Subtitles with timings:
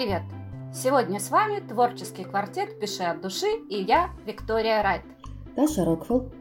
[0.00, 0.22] привет!
[0.72, 5.02] Сегодня с вами творческий квартет «Пиши от души» и я, Виктория Райт.
[5.54, 6.32] Даша Рокфелл.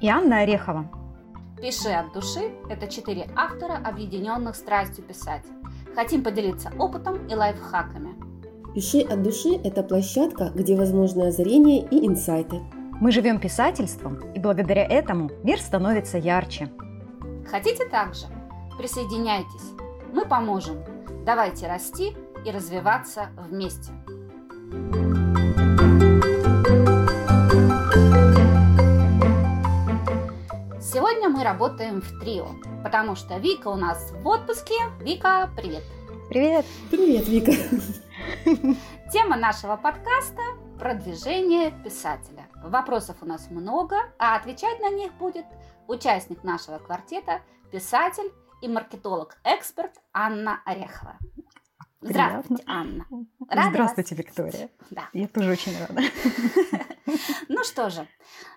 [0.00, 0.90] И Анна Орехова.
[1.60, 5.42] «Пиши от души»– это четыре автора, объединенных страстью писать.
[5.94, 8.14] Хотим поделиться опытом и лайфхаками.
[8.74, 12.62] «Пиши от души»– это площадка, где возможны озарения и инсайты.
[12.98, 16.72] Мы живем писательством, и благодаря этому мир становится ярче.
[17.50, 18.24] Хотите также?
[18.78, 19.74] Присоединяйтесь.
[20.14, 20.78] Мы поможем.
[21.26, 23.92] Давайте расти и развиваться вместе.
[30.80, 32.48] Сегодня мы работаем в трио,
[32.82, 34.74] потому что Вика у нас в отпуске.
[35.00, 35.82] Вика, привет!
[36.28, 36.66] Привет!
[36.90, 37.52] Привет, Вика!
[39.12, 40.42] Тема нашего подкаста–
[40.78, 42.48] продвижение писателя.
[42.64, 45.46] Вопросов у нас много, а отвечать на них будет
[45.86, 47.40] участник нашего квартета,
[47.70, 48.32] писатель
[48.62, 51.18] и маркетолог-эксперт Анна Орехова.
[52.02, 53.06] Здравствуйте, Анна.
[53.48, 54.24] Рада Здравствуйте, вас...
[54.24, 54.70] Виктория.
[54.90, 55.08] Да.
[55.12, 56.02] Я тоже очень рада.
[57.48, 58.08] Ну что же,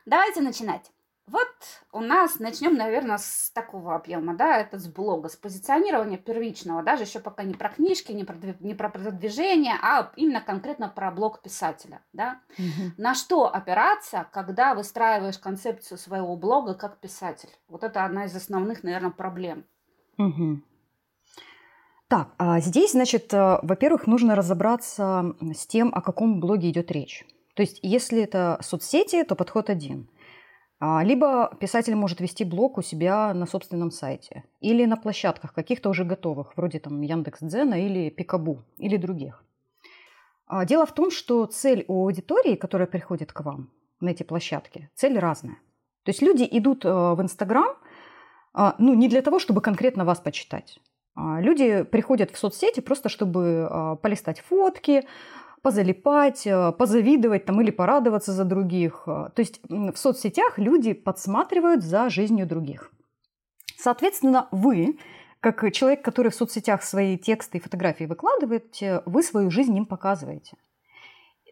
[0.06, 0.92] давайте начинать.
[1.28, 1.48] Вот
[1.92, 7.04] у нас начнем, наверное, с такого объема, да, это с блога, с позиционирования первичного, даже
[7.04, 11.42] еще пока не про книжки, не про, не про продвижение, а именно конкретно про блог
[11.42, 12.42] писателя, да.
[12.60, 12.94] Угу.
[12.98, 17.50] На что опираться, когда выстраиваешь концепцию своего блога как писатель?
[17.68, 19.66] Вот это одна из основных, наверное, проблем.
[20.20, 20.62] Угу.
[22.16, 27.26] Так, а здесь, значит, э, во-первых, нужно разобраться с тем, о каком блоге идет речь.
[27.56, 30.08] То есть, если это соцсети, то подход один.
[30.80, 35.90] А, либо писатель может вести блог у себя на собственном сайте или на площадках каких-то
[35.90, 39.44] уже готовых, вроде там Яндекс.Дзена или Пикабу или других.
[40.48, 44.90] А, дело в том, что цель у аудитории, которая приходит к вам на эти площадки,
[44.96, 45.58] цель разная.
[46.06, 47.76] То есть люди идут э, в Инстаграм,
[48.80, 50.80] ну, не для того, чтобы конкретно вас почитать.
[51.16, 55.08] А, люди приходят в соцсети просто, чтобы а, полистать фотки,
[55.62, 59.04] позалипать, а, позавидовать там, или порадоваться за других.
[59.06, 62.92] То есть в соцсетях люди подсматривают за жизнью других.
[63.78, 65.00] Соответственно, вы,
[65.40, 70.58] как человек, который в соцсетях свои тексты и фотографии выкладываете, вы свою жизнь им показываете.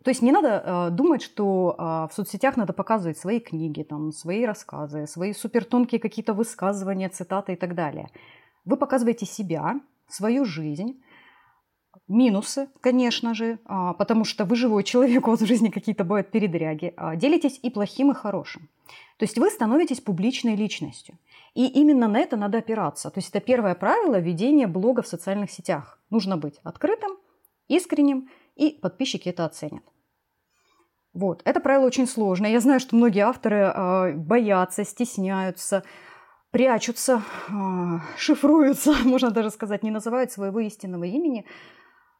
[0.03, 4.11] То есть не надо э, думать, что э, в соцсетях надо показывать свои книги, там,
[4.11, 8.09] свои рассказы, свои супертонкие какие-то высказывания, цитаты и так далее.
[8.65, 11.01] Вы показываете себя, свою жизнь,
[12.07, 16.31] минусы, конечно же, а, потому что вы живой человек, у вас в жизни какие-то бывают
[16.31, 16.93] передряги.
[16.97, 18.69] А, делитесь и плохим, и хорошим.
[19.17, 21.17] То есть вы становитесь публичной личностью.
[21.53, 23.09] И именно на это надо опираться.
[23.09, 25.99] То есть это первое правило ведения блога в социальных сетях.
[26.09, 27.17] Нужно быть открытым,
[27.67, 29.83] искренним, и подписчики это оценят.
[31.13, 31.41] Вот.
[31.45, 32.51] Это правило очень сложное.
[32.51, 35.83] Я знаю, что многие авторы э, боятся, стесняются,
[36.53, 41.45] прячутся, а, шифруются, можно даже сказать, не называют своего истинного имени.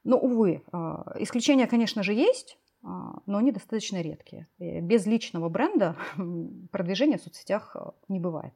[0.03, 4.47] Но, увы, а, исключения, конечно же, есть, а, но они достаточно редкие.
[4.57, 5.95] Без личного бренда
[6.71, 7.75] продвижения в соцсетях
[8.07, 8.53] не бывает.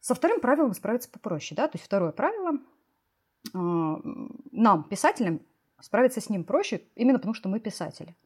[0.00, 1.56] Со вторым правилом справиться попроще.
[1.56, 1.68] Да?
[1.68, 2.58] То есть второе правило–
[3.52, 5.42] нам, писателям,
[5.80, 8.16] справиться с ним проще, именно потому что мы писатели.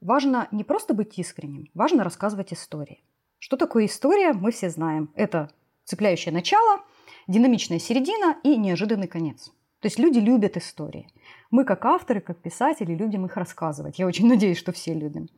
[0.00, 3.02] Важно не просто быть искренним, важно рассказывать истории–
[3.38, 5.10] что такое история, мы все знаем.
[5.14, 5.50] Это
[5.84, 6.82] цепляющее начало,
[7.26, 9.52] динамичная середина и неожиданный конец.
[9.80, 11.08] То есть люди любят истории.
[11.50, 13.98] Мы как авторы, как писатели любим их рассказывать.
[13.98, 15.28] Я очень надеюсь, что все любим.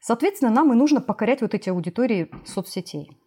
[0.00, 3.18] Соответственно, нам и нужно покорять вот эти аудитории соцсетей.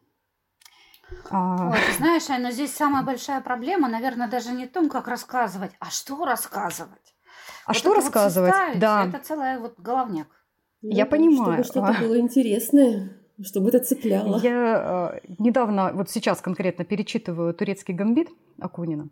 [1.29, 1.71] А...
[1.71, 5.71] Ой, ты знаешь, но здесь самая большая проблема, наверное, даже не в том, как рассказывать,
[5.79, 7.15] а что рассказывать.
[7.65, 8.53] А вот что рассказывать?
[8.53, 9.07] Вот да.
[9.07, 10.27] Это целая вот головняк.
[10.81, 11.63] Я ну, понимаю.
[11.63, 14.39] Чтобы что-то было интересное чтобы это цепляло.
[14.39, 18.29] Я э, недавно, вот сейчас конкретно перечитываю «Турецкий гамбит»
[18.59, 19.09] Акунина.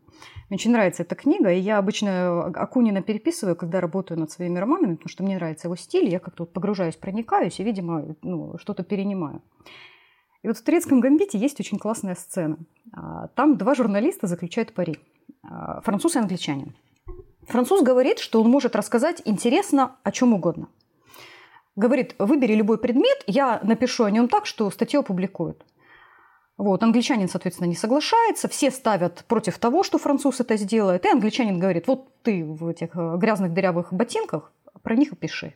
[0.50, 4.96] Мне очень нравится эта книга, и я обычно Акунина переписываю, когда работаю над своими романами,
[4.96, 8.84] потому что мне нравится его стиль, я как-то вот погружаюсь, проникаюсь и, видимо, ну, что-то
[8.84, 9.42] перенимаю.
[10.42, 12.58] И вот в «Турецком гамбите» есть очень классная сцена.
[12.94, 14.98] А, там два журналиста заключают пари.
[15.44, 16.76] А, француз и англичанин.
[17.48, 20.70] Француз говорит, что он может рассказать интересно о чем угодно–
[21.76, 25.66] Говорит, выбери любой предмет, я напишу о нем так, что статью опубликуют.
[26.58, 31.60] Вот, англичанин, соответственно, не соглашается, все ставят против того, что француз это сделает, и англичанин
[31.60, 34.52] говорит, вот ты в этих э, грязных дырявых ботинках,
[34.84, 35.56] про них и пиши.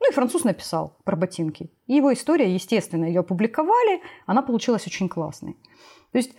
[0.00, 1.70] Ну и француз написал про ботинки.
[1.86, 5.56] И его история, естественно, ее опубликовали, она получилась очень классной.
[6.10, 6.34] То есть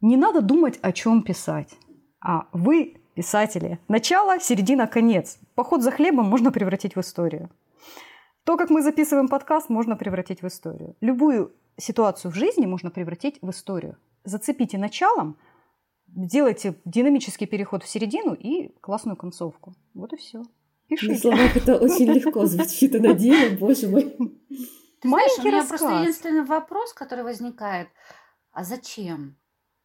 [0.00, 1.74] не надо думать, о чем писать,
[2.20, 3.78] а вы писатели.
[3.88, 5.38] Начало, середина, конец.
[5.54, 7.50] Поход за хлебом можно превратить в историю.
[8.48, 10.96] То, как мы записываем подкаст, можно превратить в историю.
[11.02, 13.98] Любую ситуацию в жизни можно превратить в историю.
[14.24, 15.36] Зацепите началом,
[16.06, 19.74] делайте динамический переход в середину и классную концовку.
[19.92, 20.44] Вот и все.
[20.88, 21.12] Пишите.
[21.12, 24.16] На словах это очень легко звучит, а на деле, боже мой.
[25.02, 25.80] Ты знаешь, у меня рассказ.
[25.80, 27.88] просто единственный вопрос, который возникает.
[28.52, 29.36] А зачем?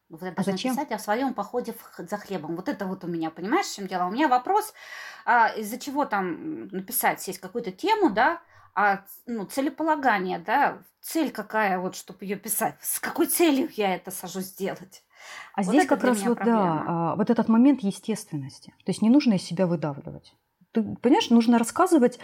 [0.08, 0.72] Вы а зачем?
[0.72, 2.56] писать о своем походе за хлебом.
[2.56, 4.06] Вот это вот у меня, понимаешь, в чем дело?
[4.06, 4.72] У меня вопрос,
[5.26, 8.40] а, из-за чего там написать, сесть какую-то тему, да,
[8.74, 14.10] а ну, целеполагание, да, цель какая, вот, чтобы ее писать, с какой целью я это
[14.10, 15.04] сажусь сделать.
[15.54, 18.74] А вот здесь как раз вот, да, а, вот этот момент естественности.
[18.84, 20.34] То есть не нужно из себя выдавливать.
[20.72, 22.18] Ты, понимаешь, нужно рассказывать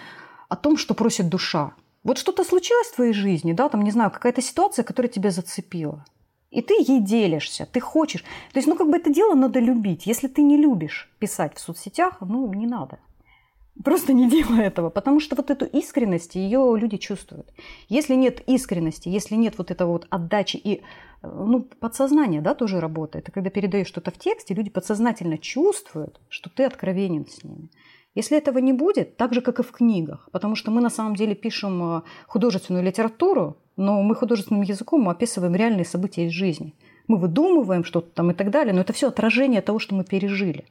[0.49, 1.73] о том, что просит душа.
[2.03, 6.05] Вот что-то случилось в твоей жизни, да, там, не знаю, какая-то ситуация, которая тебя зацепила.
[6.51, 8.23] И ты ей делишься, ты хочешь.
[8.53, 10.07] То есть, ну, как бы это дело надо любить.
[10.07, 12.99] Если ты не любишь писать в соцсетях, ну, не надо.
[13.85, 17.53] Просто не делай этого, потому что вот эту искренность ее люди чувствуют.
[17.89, 20.83] Если нет искренности, если нет вот этого вот отдачи и
[21.23, 23.29] ну, подсознание, да, тоже работает.
[23.29, 27.69] И когда передаешь что-то в тексте, люди подсознательно чувствуют, что ты откровенен с ними.
[28.15, 31.15] Если этого не будет, так же, как и в книгах, потому что мы на самом
[31.15, 36.75] деле пишем э, художественную литературу, но мы художественным языком описываем реальные события из жизни.
[37.07, 40.67] Мы выдумываем что-то там и так далее, но это все отражение того, что мы пережили.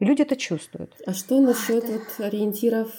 [0.00, 0.94] И люди это чувствуют.
[1.06, 2.90] А что насчет вот ориентиров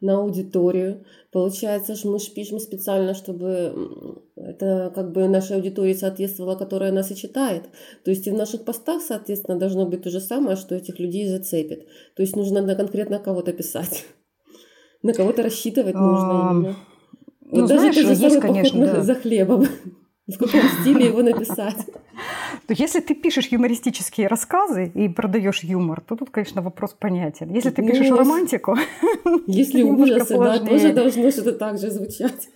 [0.00, 1.04] на аудиторию?
[1.32, 7.10] Получается, что мы же пишем специально, чтобы это как бы нашей аудитории соответствовала, которая нас
[7.10, 7.64] и читает.
[8.04, 11.26] То есть и в наших постах, соответственно, должно быть то же самое, что этих людей
[11.26, 11.86] зацепит.
[12.14, 14.04] То есть нужно на конкретно кого-то писать.
[15.02, 16.76] На кого-то рассчитывать нужно именно.
[17.42, 19.02] Ну, вот знаешь, даже есть, конечно, да.
[19.02, 19.66] за хлебом.
[20.26, 21.76] В каком стиле его написать?
[22.68, 27.52] Если ты пишешь юмористические рассказы и продаешь юмор, то тут, конечно, вопрос понятен.
[27.52, 28.76] Если ты пишешь ну, романтику,
[29.46, 32.48] если ужасы, да, тоже должно что-то так же звучать.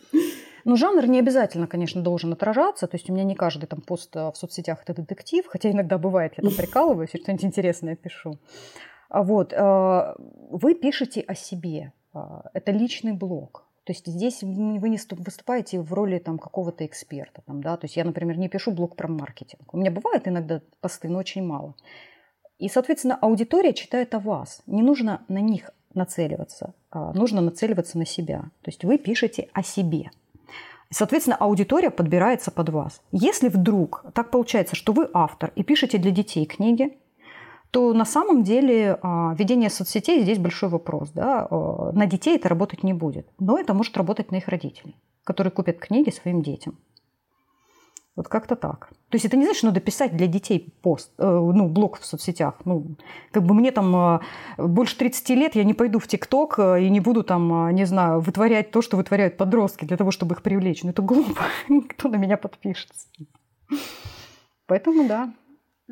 [0.65, 2.87] Ну, жанр не обязательно, конечно, должен отражаться.
[2.87, 6.35] То есть у меня не каждый там пост в соцсетях это детектив, хотя иногда бывает,
[6.37, 8.39] я там прикалываюсь и что-нибудь интересное пишу.
[9.09, 10.15] А вот, э,
[10.51, 11.93] вы пишете о себе.
[12.12, 13.65] А, это личный блог.
[13.85, 17.43] То есть здесь вы не выступаете в роли там, какого-то эксперта.
[17.47, 17.77] Там, да?
[17.77, 19.73] То есть я, например, не пишу блог про маркетинг.
[19.73, 21.75] У меня бывает иногда посты, но очень мало.
[22.59, 24.62] И, соответственно, аудитория читает о вас.
[24.67, 28.43] Не нужно на них нацеливаться, а нужно нацеливаться на себя.
[28.62, 30.11] То есть вы пишете о себе.
[30.91, 33.00] Соответственно, аудитория подбирается под вас.
[33.12, 36.99] Если вдруг так получается, что вы автор и пишете для детей книги,
[37.70, 41.11] то на самом деле а, ведение соцсетей здесь большой вопрос.
[41.11, 41.46] Да?
[41.50, 45.52] А, на детей это работать не будет, но это может работать на их родителей, которые
[45.52, 46.78] купят книги своим детям.
[48.17, 48.90] Вот как-то так.
[49.08, 52.05] То есть это не значит, что надо писать для детей пост, э, ну, блог в
[52.05, 52.55] соцсетях.
[52.64, 52.96] Ну,
[53.31, 54.20] как бы мне там э,
[54.58, 58.20] больше 30 лет, я не пойду в ТикТок э, и не буду там, не знаю,
[58.20, 60.82] вытворять то, что вытворяют подростки для того, чтобы их привлечь.
[60.82, 61.44] Ну, это глупо.
[61.88, 63.08] Кто на меня подпишется?
[64.66, 65.32] Поэтому да.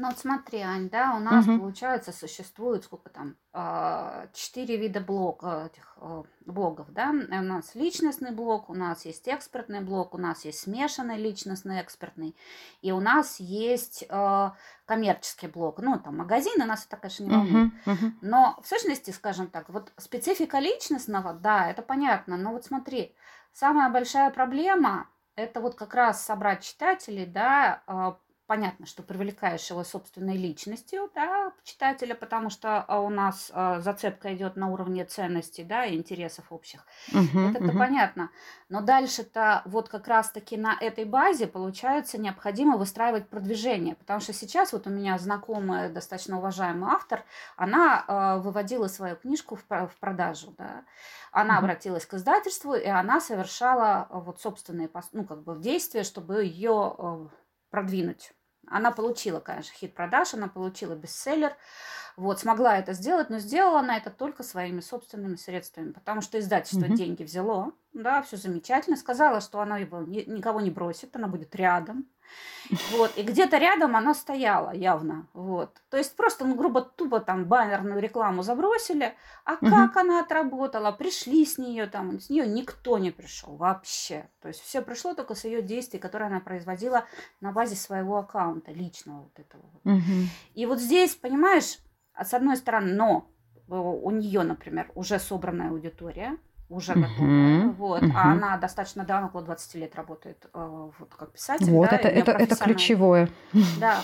[0.00, 1.58] Ну вот смотри, Ань, да, у нас, угу.
[1.58, 7.10] получается, существует сколько там, а, четыре вида блог, этих а, блогов, да.
[7.10, 12.36] У нас личностный блог, у нас есть экспертный блог, у нас есть смешанный личностный экспертный,
[12.80, 14.50] и у нас есть э,
[14.86, 15.80] коммерческий блог.
[15.80, 17.72] Ну, там магазины нас это, конечно, не волнует.
[17.84, 18.12] Угу, угу.
[18.20, 23.16] Но в сущности, скажем так, вот специфика личностного, да, это понятно, но вот смотри,
[23.52, 27.82] самая большая проблема это вот как раз собрать читателей, да,
[28.48, 34.34] понятно, что привлекаешь его собственной личностью, да, читателя, потому что а, у нас а, зацепка
[34.34, 36.86] идет на уровне ценностей, да, и интересов общих.
[37.12, 37.78] Uh-huh, Это uh-huh.
[37.78, 38.30] понятно.
[38.70, 44.72] Но дальше-то вот как раз-таки на этой базе, получается, необходимо выстраивать продвижение, потому что сейчас
[44.72, 47.24] вот у меня знакомая, достаточно уважаемый автор,
[47.56, 50.84] она э, выводила свою книжку в, в продажу, да.
[51.32, 51.58] Она uh-huh.
[51.58, 57.28] обратилась к издательству, и она совершала вот собственные, ну, как бы действия, чтобы ее
[57.70, 58.32] продвинуть
[58.70, 61.54] она получила, конечно, хит продаж, она получила бестселлер,
[62.16, 66.86] вот, смогла это сделать, но сделала она это только своими собственными средствами, потому что издательство
[66.86, 66.94] угу.
[66.94, 71.54] деньги взяло, да, все замечательно, сказала, что она его ни, никого не бросит, она будет
[71.54, 72.08] рядом,
[72.90, 75.80] вот, и где-то рядом она стояла явно, вот.
[75.90, 79.68] То есть просто, ну, грубо, тупо там баннерную рекламу забросили, а угу.
[79.70, 84.28] как она отработала, пришли с нее там, с нее никто не пришел вообще.
[84.40, 87.04] То есть все пришло только с ее действий, которые она производила
[87.40, 89.64] на базе своего аккаунта, личного вот этого.
[89.84, 90.28] Угу.
[90.54, 91.78] И вот здесь, понимаешь,
[92.14, 93.30] с одной стороны, но
[93.68, 97.68] у нее, например, уже собранная аудитория, уже uh-huh, готовая.
[97.68, 98.02] Вот.
[98.02, 98.12] Uh-huh.
[98.14, 101.70] А она достаточно давно, около 20 лет работает э, вот, как писатель.
[101.70, 103.30] Вот, да, это, это, это ключевое.
[103.80, 104.00] Да.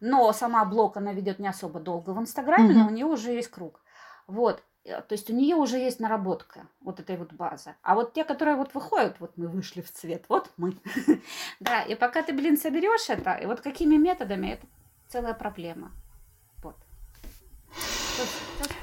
[0.00, 2.78] Но сама блог она ведет не особо долго в Инстаграме, uh-huh.
[2.78, 3.80] но у нее уже есть круг.
[4.26, 4.62] Вот.
[4.84, 7.74] Э, то есть у нее уже есть наработка вот этой вот базы.
[7.82, 10.76] А вот те, которые вот выходят, вот мы вышли в цвет, вот мы.
[11.60, 14.66] да, и пока ты, блин, соберешь это, и вот какими методами, это
[15.08, 15.92] целая проблема.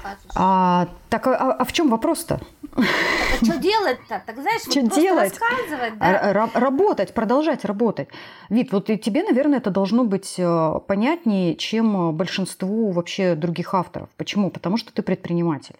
[0.06, 0.30] покажешь.
[0.34, 2.40] А, так, а, а в чем вопрос-то?
[3.40, 4.22] А что делать-то?
[4.26, 5.32] Так знаешь, Что вот делать?
[5.38, 6.30] рассказывать, да?
[6.30, 8.08] Р- ра- работать, продолжать работать.
[8.50, 14.08] Вид, вот и тебе, наверное, это должно быть э, понятнее, чем большинству вообще других авторов.
[14.16, 14.50] Почему?
[14.50, 15.76] Потому что ты предприниматель.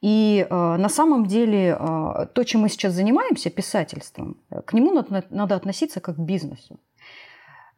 [0.00, 4.92] И э, на самом деле э, то, чем мы сейчас занимаемся, писательством, э, к нему
[4.92, 6.80] надо, надо относиться как к бизнесу.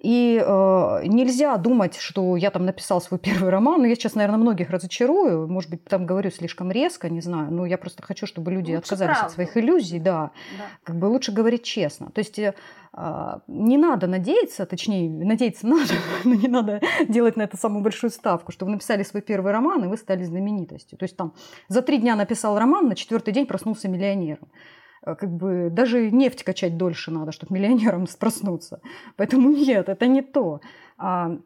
[0.05, 3.81] И э, нельзя думать, что я там написал свой первый роман.
[3.81, 5.49] Ну, я сейчас, наверное, многих разочарую.
[5.49, 7.51] Может быть, там говорю слишком резко, не знаю.
[7.51, 9.27] Но я просто хочу, чтобы люди Лучше отказались правду.
[9.27, 10.31] от своих иллюзий, да.
[10.59, 10.65] Да.
[10.83, 12.11] Как бы лучше говорить честно.
[12.11, 12.53] То есть э,
[12.93, 15.95] а, не надо надеяться, точнее, надеяться надо,
[16.25, 19.85] но не надо делать на это самую большую ставку, что вы написали свой первый роман,
[19.85, 20.99] и вы стали знаменитостью.
[20.99, 21.33] То есть там
[21.69, 24.49] за три дня написал роман, на четвертый день проснулся миллионером.
[25.05, 28.81] Э, Как бы даже нефть качать дольше надо, чтобы миллионером проснуться.
[29.17, 30.61] Поэтому нет, это не то.
[30.99, 31.37] А,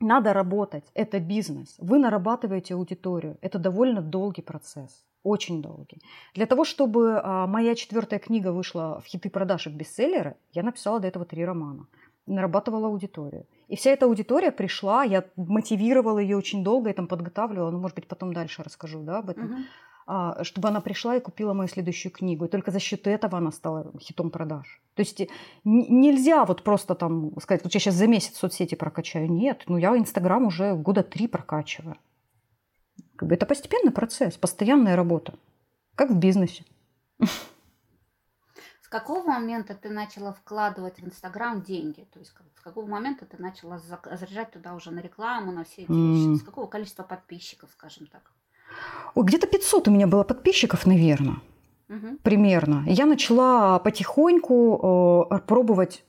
[0.00, 1.76] Надо работать, это бизнес.
[1.78, 3.36] Вы нарабатываете аудиторию.
[3.42, 5.98] Это довольно долгий процесс, очень долгий.
[6.34, 10.62] Для того, чтобы а, моя четвертая книга вышла в хиты продаж и в бестселлеры, я
[10.62, 11.86] написала до этого три романа.
[12.26, 13.44] Нарабатывала аудиторию.
[13.68, 17.96] И вся эта аудитория пришла, я мотивировала ее очень долго, я там подготавливала, ну, может
[17.96, 19.64] быть, потом дальше расскажу да, об этом Мгм.
[20.12, 22.44] А, чтобы она пришла и купила мою следующую книгу.
[22.44, 24.80] И только за счет этого она стала хитом продаж.
[24.94, 25.22] То есть
[25.62, 29.30] нельзя вот просто там сказать, вот я сейчас за месяц соцсети прокачаю.
[29.30, 31.96] Нет, ну я Инстаграм уже года три прокачиваю.
[33.20, 35.34] Это постепенный процесс, постоянная работа,
[35.94, 36.64] как в бизнесе.
[38.82, 42.08] С какого момента ты начала вкладывать в Инстаграм деньги?
[42.12, 45.92] То есть с какого момента ты начала заряжать туда уже на рекламу, на все эти
[45.92, 46.40] вещи?
[46.40, 48.32] С какого количества подписчиков, скажем так?
[49.14, 51.36] Ой, где-то 500 у меня было подписчиков, наверное.
[51.90, 52.18] Мгм.
[52.22, 52.84] примерно.
[52.86, 56.04] Я начала потихоньку э, пробовать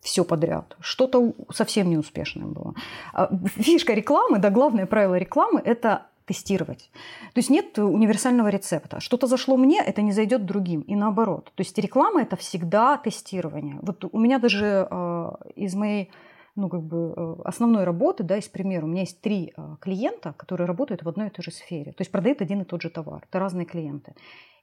[0.00, 0.76] все подряд.
[0.80, 2.74] Что-то совсем неуспешное было.
[3.12, 6.90] А, Фишка рекламы, да, главное правило рекламы– это тестировать.
[7.34, 9.00] То есть нет универсального рецепта.
[9.00, 10.80] Что-то зашло мне, это не зайдет другим.
[10.80, 11.52] И наоборот.
[11.54, 13.78] То есть реклама– это всегда тестирование.
[13.82, 16.10] Вот у меня даже э, из моей
[16.56, 20.34] ну, как бы э, основной работы, да, из примера, у меня есть три э, клиента,
[20.36, 21.92] которые работают в одной и той же сфере.
[21.92, 23.24] То есть продают один и тот же товар.
[23.28, 24.14] Это разные клиенты.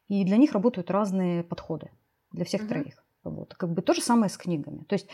[0.10, 1.92] И для них работают разные подходы.
[2.32, 2.70] Для всех Мгм.
[2.70, 3.04] троих.
[3.24, 3.54] Вот.
[3.54, 4.84] Как бы то же самое с книгами.
[4.84, 5.08] То есть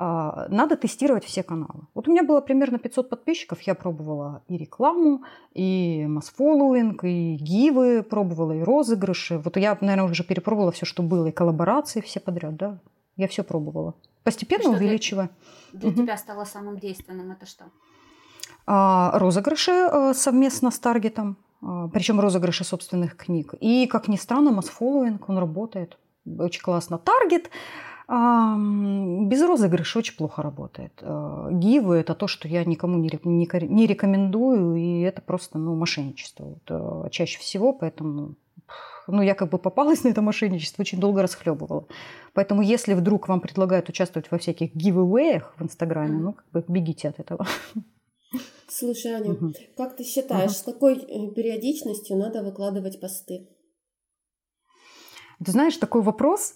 [0.00, 1.86] а, надо тестировать все каналы.
[1.94, 7.34] Вот у меня было примерно 500 подписчиков, я пробовала и рекламу, и mass following, и
[7.34, 9.38] гивы пробовала, и розыгрыши.
[9.38, 12.78] Вот я, наверное, уже перепробовала все, что было, и коллаборации все подряд, да.
[13.16, 13.94] Я все пробовала.
[14.28, 15.30] Постепенно Что для- увеличивая.
[15.72, 16.02] Для Мгм.
[16.02, 17.64] тебя стало самым действенным это что?
[18.66, 21.36] А, розыгрыши э, совместно с таргетом,
[21.92, 23.54] причем розыгрыши собственных книг.
[23.60, 25.98] И, как ни странно, mass following, он работает
[26.38, 26.98] очень классно.
[26.98, 27.50] Таргет
[28.06, 30.92] а, без розыгрыша очень плохо работает.
[31.02, 35.74] А, Гивы– это то, что я никому не, не не рекомендую, и это просто ну,
[35.74, 36.62] мошенничество вот,
[37.06, 38.34] э, чаще всего, поэтому
[39.12, 41.86] ну, я как бы попалась на это мошенничество, очень долго расхлебывала.
[42.34, 47.08] Поэтому, если вдруг вам предлагают участвовать во всяких giveaway в Инстаграме, ну, как бы бегите
[47.08, 47.46] от этого.
[48.68, 49.54] Слушай, Аня, Мгм.
[49.76, 53.48] как ты считаешь, с какой э, периодичностью надо выкладывать посты?
[55.44, 56.54] Ты знаешь, такой вопрос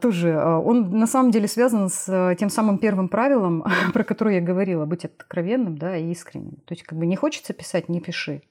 [0.00, 4.36] тоже, а, он на самом деле связан с а, тем самым первым правилом, про которое
[4.36, 6.56] я говорила, быть откровенным да, и искренним.
[6.64, 8.42] То есть как бы не хочется писать, не пиши.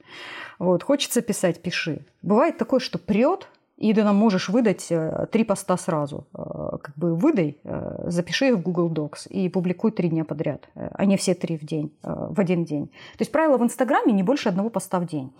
[0.59, 2.05] Вот, хочется писать, пиши.
[2.21, 6.27] Бывает такое, что прет, и ты нам можешь выдать э, три поста сразу.
[6.33, 10.69] Э, Как бы выдай, э, запиши их в Google Docs и публикуй три дня подряд,
[10.75, 12.87] а не все три в день, в один день.
[12.87, 15.33] То есть правило в Инстаграме не больше одного поста в день.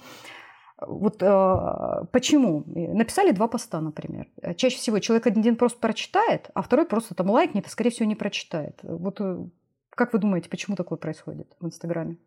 [0.80, 2.64] Вот э, почему?
[2.66, 4.28] Написали два поста, например.
[4.56, 8.16] Чаще всего человек один просто прочитает, а второй просто там лайкнет и, скорее всего, не
[8.16, 8.80] прочитает.
[8.84, 9.46] Вот э,
[9.92, 12.18] как вы думаете, почему такое происходит в Инстаграме?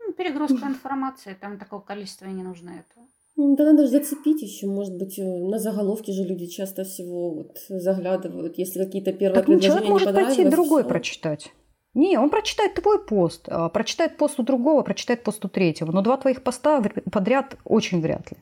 [0.00, 3.06] Ну, перегрузка информации, там такого количества и не нужно этого.
[3.36, 7.34] Ну, Да надо же зацепить еще, может быть, э, на заголовке же люди часто всего
[7.34, 10.88] вот заглядывают, если какие-то первые Так ну, предложения человек может не пойти другой всё.
[10.88, 11.52] прочитать.
[11.96, 15.92] Не, он прочитает твой пост, а, прочитает пост у другого, прочитает пост у третьего.
[15.92, 18.36] Но два твоих поста подряд очень вряд ли.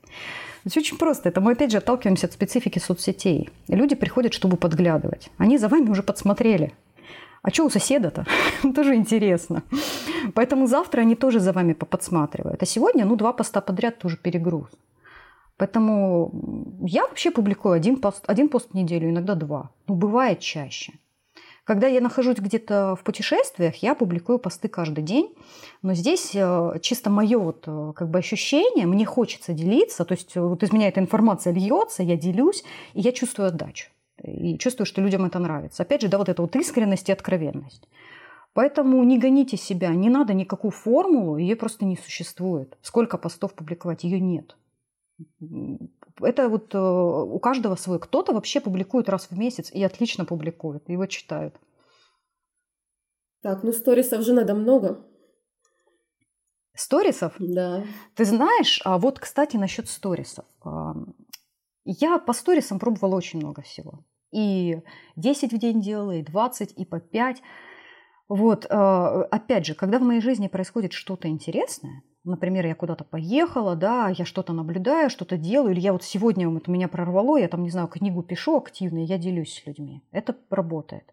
[0.65, 1.29] То очень просто.
[1.29, 3.51] Это мы опять же отталкиваемся от специфики соцсетей.
[3.69, 5.31] Люди приходят, чтобы подглядывать.
[5.39, 6.73] Они за вами уже подсмотрели.
[7.43, 8.27] А что у соседа-то?
[8.75, 9.63] тоже интересно.
[10.35, 12.61] Поэтому завтра они тоже за вами поподсматривают.
[12.63, 14.69] А сегодня, ну, два поста подряд тоже перегруз.
[15.57, 16.33] Поэтому
[16.81, 19.71] я вообще публикую один пост, один пост в неделю, иногда два.
[19.87, 20.95] Ну, бывает чаще.
[21.65, 25.35] Когда я нахожусь где-то в путешествиях, я публикую посты каждый день.
[25.81, 30.05] Но здесь э, чисто мое вот, э, как бы ощущение, мне хочется делиться.
[30.05, 33.89] То есть э, вот из меня эта информация льется, я делюсь, и я чувствую отдачу.
[34.23, 35.83] И чувствую, что людям это нравится.
[35.83, 37.89] Опять же, да, вот эта вот искренность и откровенность.
[38.53, 42.77] Поэтому не гоните себя, не надо никакую формулу, ее просто не существует.
[42.83, 44.57] Сколько постов публиковать, ее нет.
[46.21, 47.99] Это вот э, у каждого свой.
[47.99, 51.55] Кто-то вообще публикует раз в месяц и отлично публикует, его читают.
[53.43, 55.05] Так, ну сторисов же надо много.
[56.75, 57.35] Сторисов?
[57.39, 57.85] Да.
[58.15, 60.45] Ты знаешь, а вот, кстати, насчет сторисов.
[61.85, 64.05] Я по сторисам пробовала очень много всего.
[64.33, 64.81] И
[65.17, 67.43] 10 в день делала, и 20, и по 5.
[68.29, 73.77] Вот, а, опять же, когда в моей жизни происходит что-то интересное, например, я куда-то поехала,
[73.77, 77.63] да, я что-то наблюдаю, что-то делаю, или я вот сегодня вот меня прорвало, я там,
[77.63, 80.03] не знаю, книгу пишу активно, я делюсь с людьми.
[80.11, 81.05] Это работает.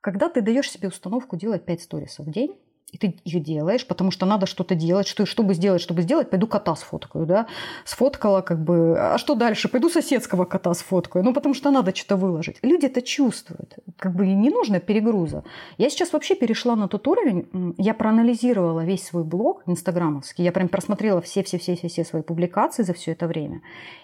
[0.00, 2.56] Когда ты даешь себе установку делать 5 сторисов в день,
[2.92, 5.08] и ты их делаешь, потому что надо что-то делать.
[5.08, 7.46] Что, чтобы сделать, чтобы сделать, пойду кота сфоткаю, да.
[7.86, 9.68] Сфоткала как бы, а что дальше?
[9.68, 11.24] Пойду соседского кота сфоткаю.
[11.24, 12.58] Ну, потому что надо что-то выложить.
[12.62, 13.76] Люди это чувствуют.
[13.96, 15.42] Как бы не нужно перегруза.
[15.78, 20.68] Я сейчас вообще перешла на тот уровень, я проанализировала весь свой блог инстаграмовский, я прям
[20.68, 23.62] просмотрела все-все-все-все свои публикации за все это время.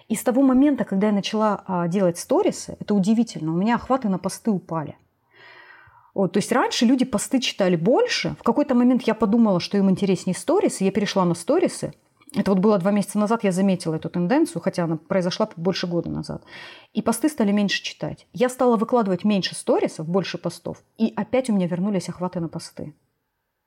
[0.08, 4.08] И с того момента, когда я начала а, делать сторисы, это удивительно, у меня охваты
[4.08, 4.96] на посты упали.
[6.18, 8.34] Вот, то есть раньше люди посты читали больше.
[8.40, 10.82] В какой-то момент я подумала, что им интереснее сторисы.
[10.82, 11.94] Я перешла на сторисы.
[12.34, 16.10] Это вот было два месяца назад, я заметила эту тенденцию, хотя она произошла больше года
[16.10, 16.42] назад.
[16.92, 18.26] И посты стали меньше читать.
[18.32, 20.82] Я стала выкладывать меньше сторисов, больше постов.
[20.96, 22.96] И опять у меня вернулись охваты на посты.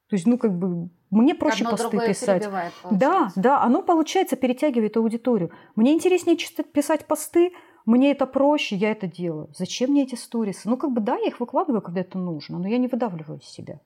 [0.10, 2.50] То есть, ну, как бы, мне проще Одно посты писать.
[2.92, 5.52] Да, да, оно, получается, перетягивает аудиторию.
[5.78, 7.54] Мне интереснее писать посты,
[7.86, 9.50] мне это проще, я это делаю.
[9.56, 10.70] Зачем мне эти сторисы?
[10.70, 13.46] Ну, как бы, да, я их выкладываю, когда это нужно, но я не выдавливаю из
[13.46, 13.80] себя.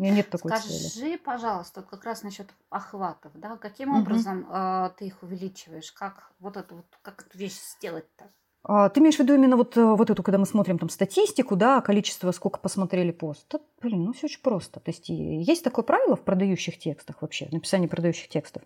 [0.00, 0.88] У меня нет такой Скажи, цели.
[0.88, 4.00] Скажи, пожалуйста, как раз насчет охватов, да, каким угу.
[4.00, 5.92] образом э, ты их увеличиваешь?
[5.92, 8.24] Как вот эту вот, как эту вещь сделать-то?
[8.62, 11.56] А, ты имеешь в виду именно вот, э, вот эту, когда мы смотрим там статистику,
[11.56, 13.46] да, количество, сколько посмотрели пост?
[13.50, 14.80] Да, блин, ну все очень просто.
[14.80, 18.62] То есть есть такое правило в продающих текстах вообще, в написании продающих текстов.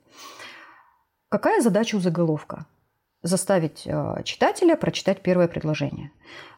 [1.29, 2.67] Какая задача у заголовка?
[3.25, 6.13] Заставить э, читателя прочитать первое предложение.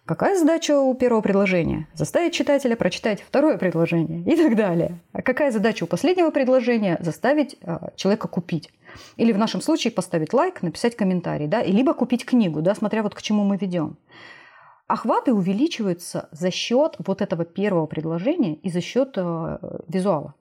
[0.04, 1.88] Какая задача у первого предложения?
[1.94, 4.98] Заставить читателя прочитать второе предложение и так далее.
[5.12, 6.98] А какая задача у последнего предложения?
[7.00, 8.70] Заставить э, человека купить.
[9.16, 13.02] Или в нашем случае поставить лайк, написать комментарий, да, и либо купить книгу, да, смотря
[13.02, 13.96] вот к чему мы ведем.
[14.88, 20.34] Охваты увеличиваются за счет вот этого первого предложения и за счет э, визуала.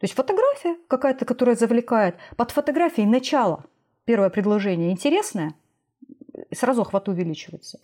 [0.00, 2.16] То есть фотография какая-то, которая завлекает.
[2.36, 3.64] Под фотографией начало
[4.04, 5.54] первое предложение интересное,
[6.52, 7.80] и сразу охват увеличивается.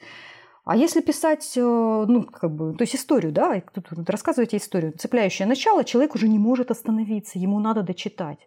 [0.64, 5.48] А если писать, э, ну, как бы, то есть историю, да, тут рассказываете историю, цепляющее
[5.48, 8.38] начало, человек уже не может остановиться, ему надо дочитать.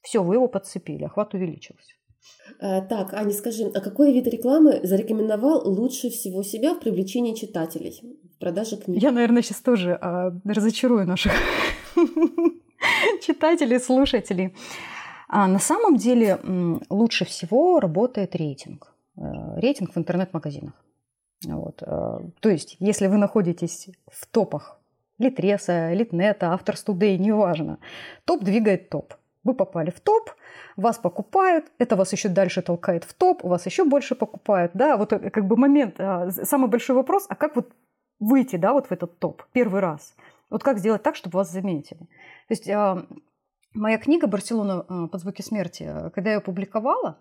[0.00, 1.92] Все, вы его подцепили, охват увеличился.
[2.60, 8.00] А, так, Аня, скажи, а какой вид рекламы зарекомендовал лучше всего себя в привлечении читателей,
[8.34, 9.02] в продаже книг?
[9.02, 11.32] Я, наверное, сейчас тоже а, разочарую наших
[13.20, 14.54] читателей, слушателей.
[15.28, 16.38] А на самом деле
[16.88, 18.94] лучше всего работает рейтинг.
[19.18, 20.74] Э, рейтинг в интернет-магазинах.
[21.44, 21.82] Вот.
[21.82, 24.80] Э, то есть, если вы находитесь в топах
[25.18, 27.78] Литреса, Литнета, Авторс Today, неважно,
[28.24, 29.14] топ двигает топ.
[29.42, 30.30] Вы попали в топ,
[30.76, 34.72] вас покупают, это вас еще дальше толкает в топ, вас еще больше покупают.
[34.74, 35.96] Да, вот э, как бы момент,
[36.44, 37.72] самый большой вопрос, а как вот
[38.20, 40.14] выйти, да, вот в этот топ первый раз?
[40.50, 42.08] Вот как сделать так, чтобы вас заметили?
[42.48, 42.66] То есть
[43.74, 47.18] моя книга «Барселона под звуки смерти», когда я ее публиковала,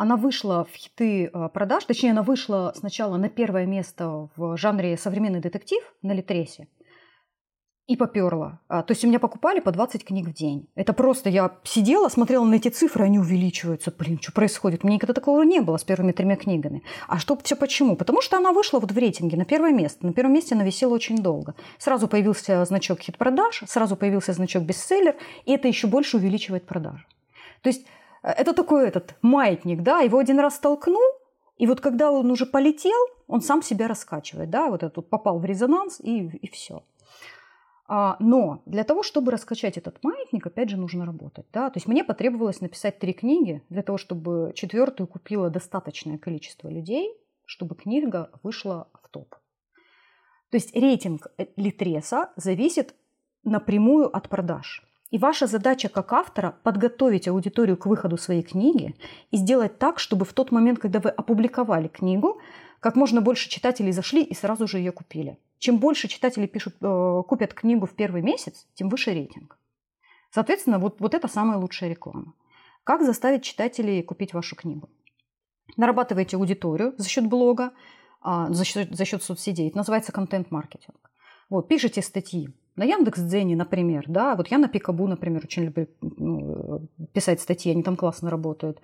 [0.00, 4.96] она вышла в хиты э, продаж, точнее, она вышла сначала на первое место в жанре
[4.96, 6.68] современный детектив на Литресе
[7.86, 8.60] и поперла.
[8.68, 10.70] А, то есть у меня покупали по 20 книг в день.
[10.74, 13.90] Это просто я сидела, смотрела на эти цифры, они увеличиваются.
[13.90, 14.84] Блин, что происходит?
[14.84, 16.82] У меня никогда такого не было с первыми тремя книгами.
[17.06, 17.94] А что все почему?
[17.94, 20.06] Потому что она вышла вот в рейтинге на первое место.
[20.06, 21.54] На первом месте она висела очень долго.
[21.76, 27.04] Сразу появился значок хит-продаж, сразу появился значок бестселлер, и это еще больше увеличивает продажи.
[27.60, 27.84] То есть
[28.22, 31.00] это такой этот маятник, да, его один раз толкнул,
[31.56, 35.44] и вот когда он уже полетел, он сам себя раскачивает, да, вот этот попал в
[35.44, 36.82] резонанс и, и все.
[37.92, 41.46] А, но для того, чтобы раскачать этот маятник, опять же, нужно работать.
[41.52, 41.70] Да?
[41.70, 47.12] То есть мне потребовалось написать три книги для того, чтобы четвертую купило достаточное количество людей,
[47.46, 49.34] чтобы книга вышла в топ.
[50.50, 52.94] То есть рейтинг Литреса зависит
[53.42, 54.88] напрямую от продаж.
[55.10, 58.94] И ваша задача как автора подготовить аудиторию к выходу своей книги
[59.32, 62.40] и сделать так, чтобы в тот момент, когда вы опубликовали книгу,
[62.78, 65.38] как можно больше читателей зашли и сразу же ее купили.
[65.58, 69.58] Чем больше читателей пишут, э, купят книгу в первый месяц, тем выше рейтинг.
[70.30, 72.34] Соответственно, вот, вот это самая лучшая реклама.
[72.84, 74.88] Как заставить читателей купить вашу книгу?
[75.76, 77.72] Нарабатываете аудиторию за счет блога,
[78.22, 79.68] а, за счет, за счет соцсетей.
[79.68, 81.10] Это называется контент-маркетинг.
[81.48, 86.88] Вот, пишите статьи На Яндекс.Дзене, например, да, вот я на Пикабу, например, очень люблю ну,
[87.12, 88.80] писать статьи, они там классно работают.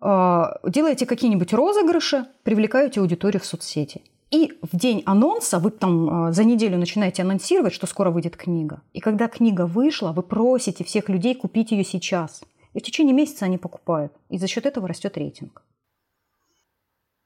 [0.00, 4.00] А, делаете какие-нибудь розыгрыши, привлекаете аудиторию в соцсети.
[4.30, 8.80] И в день анонса вы там а, за неделю начинаете анонсировать, что скоро выйдет книга.
[8.94, 12.42] И когда книга вышла, вы просите всех людей купить ее сейчас.
[12.72, 14.14] И в течение месяца они покупают.
[14.30, 15.62] И за счет этого растет рейтинг.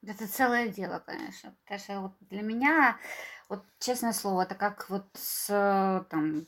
[0.05, 1.55] Это целое дело, конечно.
[1.63, 2.97] Потому что вот для меня,
[3.49, 5.47] вот честное слово, это как вот с,
[6.09, 6.45] там,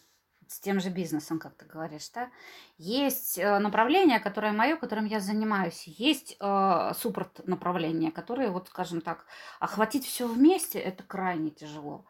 [0.47, 2.29] с тем же бизнесом, как ты говоришь, да?
[2.77, 5.83] Есть э, направление, которое мое, которым я занимаюсь.
[5.85, 9.25] Есть э, суппорт направления, которые, вот, скажем так,
[9.59, 12.05] охватить все вместе, это крайне тяжело.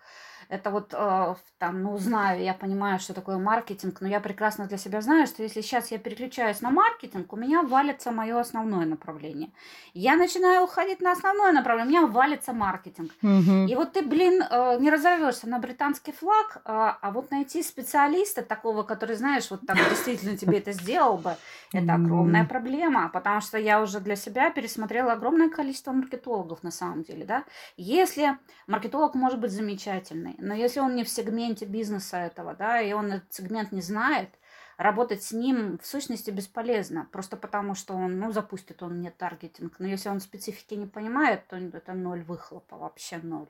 [0.49, 4.77] Это вот э, там, ну, знаю, я понимаю, что такое маркетинг, но я прекрасно для
[4.77, 9.51] себя знаю, что если сейчас я переключаюсь на маркетинг, у меня валится мое основное направление.
[9.93, 13.11] Я начинаю уходить на основное направление, у меня валится маркетинг.
[13.21, 13.67] Угу.
[13.69, 18.41] И вот ты, блин, э, не разорвешься на британский флаг, э, а вот найти специалиста
[18.41, 21.35] такого, который, знаешь, вот так действительно тебе это сделал бы,
[21.73, 27.03] это огромная проблема, потому что я уже для себя пересмотрела огромное количество маркетологов на самом
[27.03, 27.43] деле, да.
[27.77, 28.35] Если
[28.65, 33.11] маркетолог может быть замечательный, но если он не в сегменте бизнеса этого, да, и он
[33.11, 34.29] этот сегмент не знает,
[34.77, 39.75] работать с ним в сущности бесполезно, просто потому что он, ну, запустит он не таргетинг.
[39.79, 43.49] Но если он специфики не понимает, то это ноль выхлопа, вообще ноль.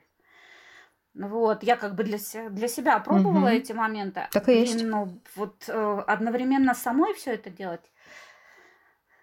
[1.14, 2.18] Ну вот, я как бы для,
[2.50, 3.54] для себя пробовала угу.
[3.54, 4.28] эти моменты.
[4.32, 4.82] Так и есть.
[4.82, 7.84] Ну, вот э, одновременно самой все это делать,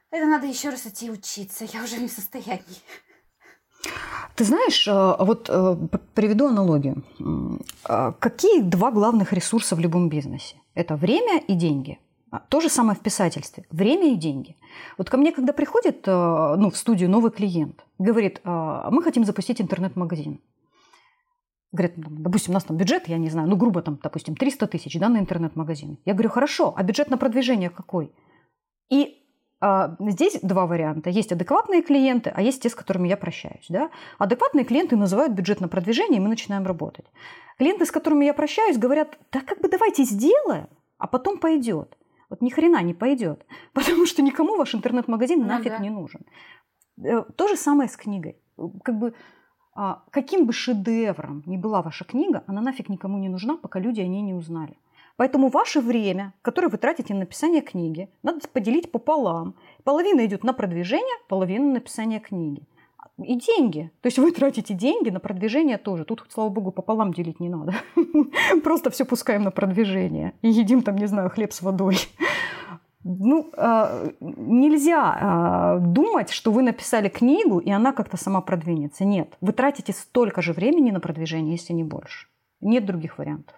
[0.09, 1.65] это надо еще раз идти учиться.
[1.65, 2.81] Я уже не в состоянии.
[4.37, 5.77] Ты знаешь, э, вот э,
[6.13, 7.03] приведу аналогию.
[7.89, 10.57] Э, какие два главных ресурса в любом бизнесе?
[10.75, 11.99] Это время и деньги.
[12.29, 13.65] А, то же самое в писательстве.
[13.71, 14.55] Время и деньги.
[14.97, 20.39] Вот ко мне, когда приходит ну, в студию новый клиент, говорит, мы хотим запустить интернет-магазин.
[21.71, 24.99] Говорят, допустим, у нас там бюджет, я не знаю, ну, грубо там, допустим, 300 тысяч
[24.99, 25.99] да, на интернет-магазин.
[26.05, 28.11] Я говорю, хорошо, а бюджет на продвижение какой?
[28.89, 29.23] И
[29.61, 31.09] здесь два варианта.
[31.09, 33.65] Есть адекватные клиенты, а есть те, с которыми я прощаюсь.
[33.69, 33.89] Да?
[34.17, 37.05] Адекватные клиенты называют бюджет на продвижение, и мы начинаем работать.
[37.57, 40.67] Клиенты, с которыми я прощаюсь, говорят, да как бы давайте сделаем,
[40.97, 41.97] а потом пойдет.
[42.29, 46.21] Вот ни хрена не пойдет, потому что никому ваш интернет-магазин ну, нафиг не нужен.
[47.03, 48.37] Э, то же самое с книгой.
[48.83, 49.13] Как бы
[49.79, 54.01] а, каким бы шедевром ни была ваша книга, она нафиг никому не нужна, пока люди
[54.01, 54.77] о ней не узнали.
[55.17, 59.55] Поэтому ваше время, которое вы тратите на написание книги, надо поделить пополам.
[59.83, 62.61] Половина идет на продвижение, половина на написание книги.
[63.17, 63.91] И деньги.
[64.01, 66.05] То есть вы тратите деньги на продвижение тоже.
[66.05, 67.73] Тут, слава богу, пополам делить не надо.
[68.63, 70.33] Просто все пускаем на продвижение.
[70.43, 71.97] И едим там, не знаю, хлеб с водой.
[73.03, 79.03] Ну, э, нельзя э, думать, что вы написали книгу, и она как-то сама продвинется.
[79.03, 79.35] Нет.
[79.41, 82.27] Вы тратите столько же времени на продвижение, если не больше.
[82.61, 83.55] Нет других вариантов.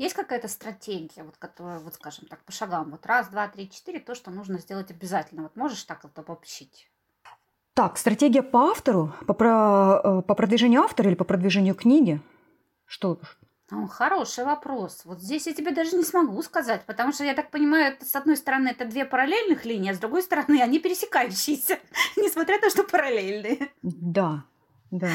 [0.00, 4.00] Есть какая-то стратегия, вот, которая, вот скажем так, по шагам, вот раз, два, три, четыре,
[4.00, 5.42] то, что нужно сделать обязательно.
[5.42, 6.90] Вот можешь так вот обобщить?
[7.74, 12.18] Так, стратегия по автору, по, про, э, по продвижению автора или по продвижению книги?
[12.86, 13.20] Что?
[13.70, 15.02] Ну, хороший вопрос.
[15.04, 18.16] Вот здесь я тебе даже не смогу сказать, потому что, я так понимаю, это, с
[18.16, 21.78] одной стороны, это две параллельных линии, а с другой стороны, они пересекающиеся,
[22.16, 23.70] несмотря на то, что параллельные.
[23.82, 24.44] Да,
[24.90, 25.08] да.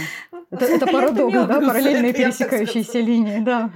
[0.52, 3.72] Это, это парадокс, да, параллельные пересекающиеся линии, да.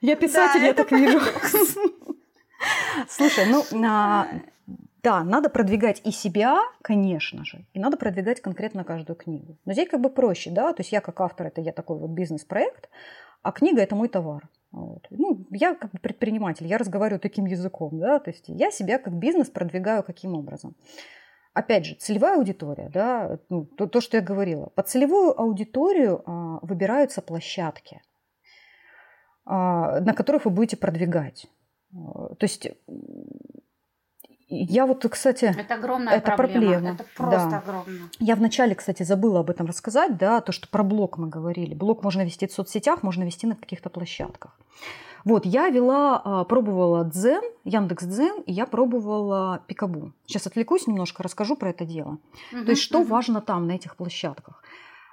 [0.00, 1.20] Я писатель, да, я так вижу.
[3.08, 4.28] Слушай, ну, а,
[5.02, 9.56] да, надо продвигать и себя, конечно же, и надо продвигать конкретно каждую книгу.
[9.64, 12.10] Но здесь как бы проще, да, то есть я как автор, это я такой вот
[12.10, 12.88] бизнес-проект,
[13.42, 14.48] а книга– это мой товар.
[14.70, 15.06] Вот.
[15.10, 19.12] Ну, я как бы предприниматель, я разговариваю таким языком, да, то есть я себя как
[19.14, 20.76] бизнес продвигаю каким образом.
[21.54, 24.66] Опять же, целевая аудитория, да, ну, то, то, что я говорила.
[24.74, 28.00] Под целевую аудиторию а, выбираются площадки,
[29.44, 31.46] а, на которых вы будете продвигать.
[31.94, 32.70] А, то есть
[34.48, 36.72] я вот, кстати, это огромная это проблема.
[36.72, 36.94] проблема.
[36.94, 37.58] Это просто да.
[37.58, 38.10] огромно.
[38.18, 41.74] Я вначале, кстати, забыла об этом рассказать, да, то, что про блог мы говорили.
[41.74, 44.58] Блог можно вести в соцсетях, можно вести на каких-то площадках.
[45.24, 50.12] Вот, я вела, а, пробовала Дзен, Яндекс Дзен, и я пробовала Пикабу.
[50.26, 52.18] Сейчас отвлекусь немножко, расскажу про это дело.
[52.52, 53.08] Угу, То есть, что угу.
[53.08, 54.62] важно там, на этих площадках?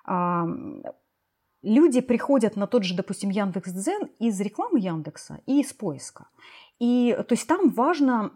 [0.06, 0.48] А,
[1.62, 6.28] люди приходят на тот же, допустим, Яндекс Дзен из рекламы Яндекса и из поиска.
[6.80, 8.32] И то есть там важно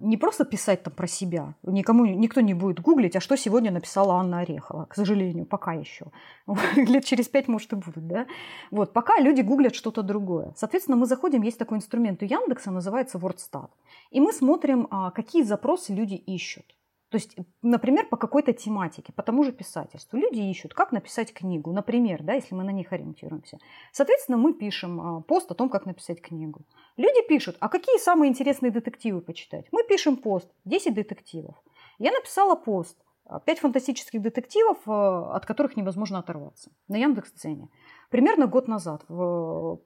[0.00, 4.14] не просто писать там про себя, никому никто не будет гуглить, а что сегодня написала
[4.14, 6.06] Анна Орехова, к сожалению, пока еще.
[6.76, 8.26] Лет через пять, может, и будут, да?
[8.72, 10.52] Вот, пока люди гуглят что-то другое.
[10.56, 13.68] Соответственно, мы заходим, есть такой инструмент у Яндекса, называется WordStat.
[14.10, 16.64] И мы смотрим, а, какие запросы люди ищут.
[17.14, 20.18] То есть, например, по какой-то тематике, по тому же писательству.
[20.18, 23.58] Люди ищут, как написать книгу, например, да, если мы на них ориентируемся.
[23.92, 26.62] Соответственно, мы пишем а, пост о том, как написать книгу.
[26.96, 29.66] Люди пишут, а какие самые интересные детективы почитать?
[29.70, 31.54] Мы пишем пост, 10 детективов.
[32.00, 32.98] Я написала пост,
[33.46, 37.68] 5 фантастических детективов, а, от которых невозможно оторваться на Яндекс.Сцене.
[38.10, 39.78] Примерно год назад, в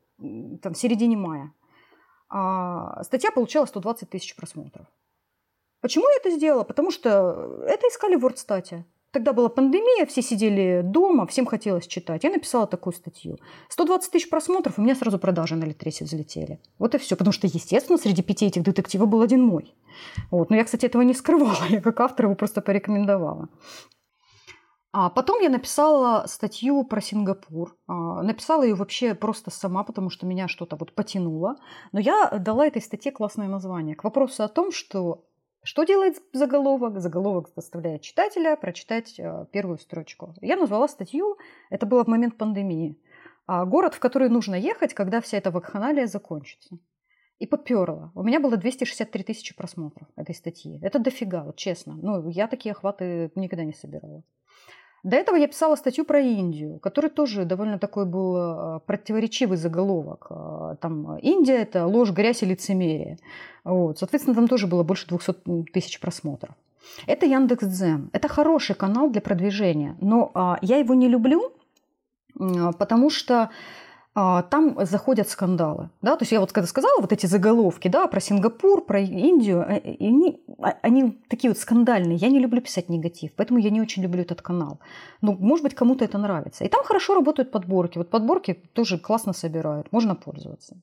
[0.63, 1.53] там, середине мая.
[2.31, 4.87] А статья получала 120 тысяч просмотров.
[5.81, 6.65] Почему я это сделала?
[6.65, 8.85] Потому что это искали в WordStat.
[9.11, 12.25] Тогда была пандемия, все сидели дома, всем хотелось читать.
[12.25, 13.39] Я написала такую статью.
[13.71, 16.61] 120 тысяч просмотров, у меня сразу продажи на Литресе взлетели.
[16.79, 17.17] Вот и все.
[17.17, 19.75] Потому что, естественно, среди пяти этих детективов был один мой.
[20.31, 20.51] Вот.
[20.51, 21.57] Но я, кстати, этого не скрывала.
[21.71, 23.49] Я как автор его просто порекомендовала.
[24.91, 27.77] А потом я написала статью про Сингапур.
[27.87, 31.57] А, написала ее вообще просто сама, потому что меня что-то вот потянуло.
[31.93, 33.95] Но я дала этой статье классное название.
[33.95, 35.28] К вопросу о том, что
[35.69, 36.99] что делает заголовок?
[36.99, 40.35] Заголовок заставляет читателя прочитать э, первую строчку.
[40.41, 41.37] Я назвала статью,
[41.69, 42.97] это было в момент пандемии,
[43.47, 46.79] а, город, в который нужно ехать, когда вся эта вакханалия закончится.
[47.39, 48.13] И поперло.
[48.15, 50.81] У меня было 263 тысячи просмотров этой статьи.
[50.81, 51.99] Это дофига, вот честно.
[52.01, 54.23] Ну, я такие охваты никогда не собирала.
[55.09, 60.27] До этого я писала статью про Индию, который тоже довольно такой был э, противоречивый заголовок.
[60.29, 63.17] Э, там Индия– это ложь, грязь и лицемерие.
[63.65, 63.99] Вот.
[63.99, 66.51] Соответственно, там тоже было больше 200 тысяч просмотров.
[67.07, 68.11] Это Яндекс.Дзен.
[68.13, 71.53] Это хороший канал для продвижения, но а, я его не люблю,
[72.79, 73.51] потому что а,
[74.51, 75.91] там заходят скандалы.
[76.03, 76.17] Да?
[76.17, 79.79] То есть я вот когда сказала вот эти заголовки да, про Сингапур, про Индию, э,
[79.79, 82.17] и они, а, они такие вот скандальные.
[82.17, 84.81] Я не люблю писать негатив, поэтому я не очень люблю этот канал.
[85.23, 86.65] Ну, может быть, кому-то это нравится.
[86.65, 87.99] И там хорошо работают подборки.
[87.99, 90.77] Вот подборки тоже классно собирают, можно пользоваться.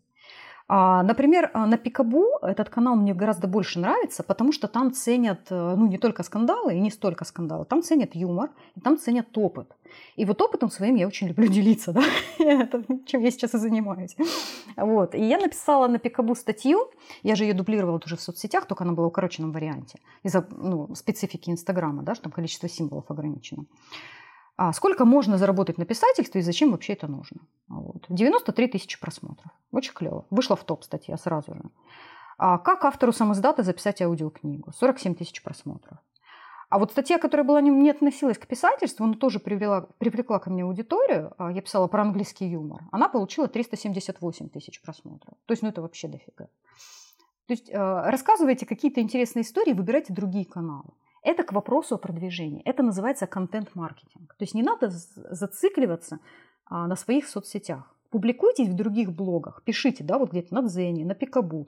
[0.68, 5.42] А, например, а, на Пикабу этот канал мне гораздо больше нравится, потому что там ценят
[5.52, 9.38] э, ну, не только скандалы и не столько скандалы, там ценят юмор, и там ценят
[9.38, 9.68] опыт.
[10.16, 12.02] И вот опытом своим я очень люблю делиться, да?
[12.40, 14.16] Это, чем я сейчас и занимаюсь.
[14.76, 15.14] Вот.
[15.14, 16.90] И я написала на Пикабу статью,
[17.22, 20.96] я же ее дублировала уже в соцсетях, только она была в укороченном варианте, из-за ну,
[20.96, 23.66] специфики Инстаграма, да, что там количество символов ограничено
[24.58, 27.42] а сколько можно заработать на писательстве и зачем вообще это нужно.
[27.68, 28.06] Вот.
[28.10, 29.52] 93 тысячи просмотров.
[29.72, 30.26] Очень клево.
[30.30, 31.62] Вышла в топ статья сразу же.
[32.38, 34.72] А как автору самоздата записать аудиокнигу?
[34.72, 35.98] 47 тысяч просмотров.
[36.70, 40.64] А вот статья, которая была не, относилась к писательству, она тоже привела, привлекла ко мне
[40.64, 41.34] аудиторию.
[41.38, 42.82] А, я писала про английский юмор.
[42.92, 45.36] Она получила 378 тысяч просмотров.
[45.46, 46.48] То есть, ну это вообще дофига.
[47.48, 50.90] То есть э, рассказывайте какие-то интересные истории, выбирайте другие каналы.
[51.26, 52.62] Это к вопросу о продвижении.
[52.66, 54.36] Это называется контент-маркетинг.
[54.38, 56.20] То есть не надо зацикливаться
[56.68, 57.96] а, на своих соцсетях.
[58.12, 61.68] Публикуйтесь в других блогах, пишите, да, вот где-то на Дзене, на Пикабу.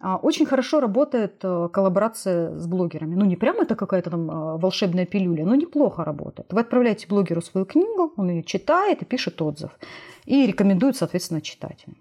[0.00, 3.14] А, очень хорошо работает э, коллаборация с блогерами.
[3.14, 6.52] Ну, не прямо это какая-то там а, волшебная пилюля, но неплохо работает.
[6.52, 9.70] Вы отправляете блогеру свою книгу, он ее читает и пишет отзыв.
[10.24, 11.96] И рекомендует, соответственно, читателям.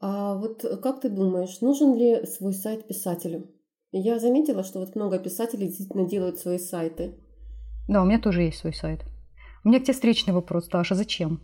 [0.00, 3.46] А вот как ты думаешь, нужен ли свой сайт писателю?
[3.98, 7.14] Я заметила, что вот много писателей действительно делают свои сайты.
[7.88, 9.04] Да, у меня тоже есть свой сайт.
[9.64, 11.40] У меня к тебе встречный вопрос, Таша, зачем?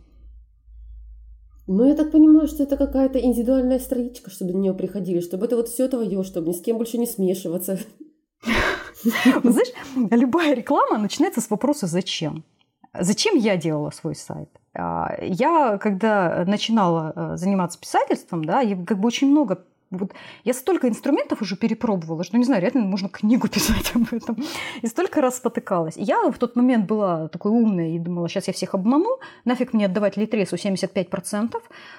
[1.65, 5.55] Ну, я так понимаю, что это какая-то индивидуальная страничка, чтобы на нее приходили, чтобы это
[5.55, 7.79] вот все твое, чтобы ни с кем больше не смешиваться.
[9.03, 9.73] Знаешь,
[10.11, 12.43] любая реклама начинается с вопроса «зачем?».
[12.99, 14.49] Зачем я делала свой сайт?
[14.75, 19.65] А, я, когда начинала э, заниматься писательством, да, я как бы очень много
[19.97, 24.37] вот я столько инструментов уже перепробовала, что, не знаю, реально можно книгу писать об этом.
[24.81, 25.95] И столько раз спотыкалась.
[25.97, 29.85] Я в тот момент была такой умной и думала, сейчас я всех обману, нафиг мне
[29.85, 31.55] отдавать Литресу 75%,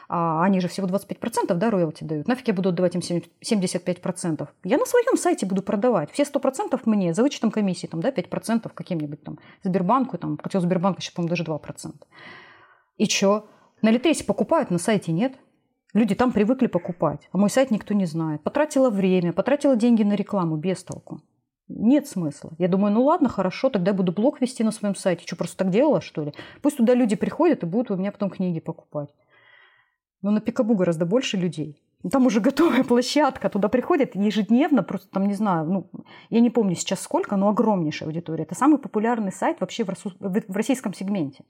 [0.09, 4.49] а они же всего 25%, да, роялти дают, нафиг я буду отдавать им 75%.
[4.65, 6.11] Я на своем сайте буду продавать.
[6.13, 10.63] Все 100% мне, за вычетом комиссии, там, да, 5% каким-нибудь там Сбербанку, там, хотя у
[10.63, 11.95] Сбербанка сейчас, по-моему, даже 2%.
[12.97, 13.47] И чё?
[13.83, 15.35] На Литресе покупают, на сайте нет.
[15.95, 18.43] Люди там привыкли покупать, а мой сайт никто не знает.
[18.43, 21.21] Потратила время, потратила деньги на рекламу, без толку.
[21.69, 22.51] Нет смысла.
[22.59, 25.25] Я думаю, ну ладно, хорошо, тогда я буду блог вести на своем сайте.
[25.25, 26.35] Что, просто так делала, что ли?
[26.63, 29.09] Пусть туда люди приходят и будут у меня потом книги покупать.
[30.21, 31.81] Но на Пикабу гораздо больше людей.
[32.11, 35.91] Там уже готовая площадка, туда приходят ежедневно, просто там, не знаю, ну,
[36.29, 38.43] я не помню сейчас сколько, но огромнейшая аудитория.
[38.43, 41.45] Это самый популярный сайт вообще в российском сегменте.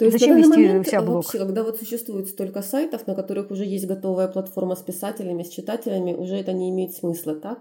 [0.00, 1.16] То есть Зачем вести момент, вся блог?
[1.16, 5.50] Вообще, когда вот существует столько сайтов, на которых уже есть готовая платформа с писателями, с
[5.50, 7.58] читателями, уже это не имеет смысла, так?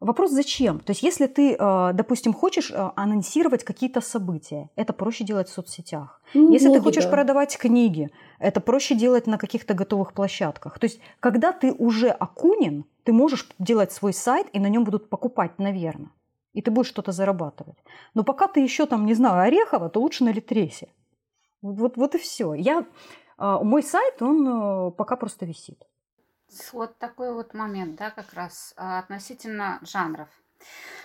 [0.00, 0.80] Вопрос зачем?
[0.80, 5.52] То есть если ты, э, допустим, хочешь э, анонсировать какие-то события, это проще делать в
[5.52, 6.20] соцсетях.
[6.34, 7.10] Ну, если ты хочешь да.
[7.10, 10.80] продавать книги, это проще делать на каких-то готовых площадках.
[10.80, 15.08] То есть когда ты уже окунен, ты можешь делать свой сайт, и на нем будут
[15.08, 16.10] покупать, наверное.
[16.52, 17.78] и ты будешь что-то зарабатывать.
[18.14, 20.88] Но пока ты еще там, не знаю, Орехова, то лучше на Литресе.
[21.62, 22.54] Вот, вот и все.
[22.54, 22.86] Я,
[23.36, 25.86] а, мой сайт, он э, пока просто висит.
[26.72, 30.28] Вот такой вот момент, да, как раз а, относительно жанров.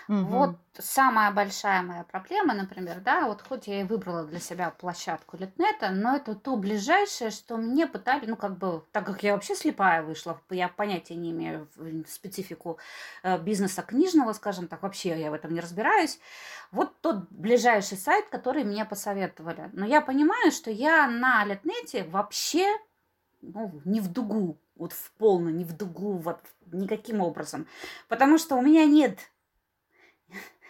[0.08, 0.18] Угу.
[0.18, 5.38] Вот самая большая моя проблема, например, да, вот хоть я и выбрала для себя площадку
[5.38, 9.56] Литнета, но это то ближайшее, что мне пытали, ну, как бы, так как я вообще
[9.56, 11.68] слепая вышла, я понятия не имею
[12.08, 12.78] специфику
[13.24, 16.20] э, бизнеса книжного, скажем так, вообще я в этом не разбираюсь.
[16.72, 19.70] Вот тот ближайший сайт, который мне посоветовали.
[19.74, 22.68] Но я понимаю, что я на Литнете вообще
[23.42, 26.40] ну, не в дугу, вот в полную, не в дугу, вот
[26.72, 27.68] никаким образом.
[28.08, 29.20] Потому что у меня нет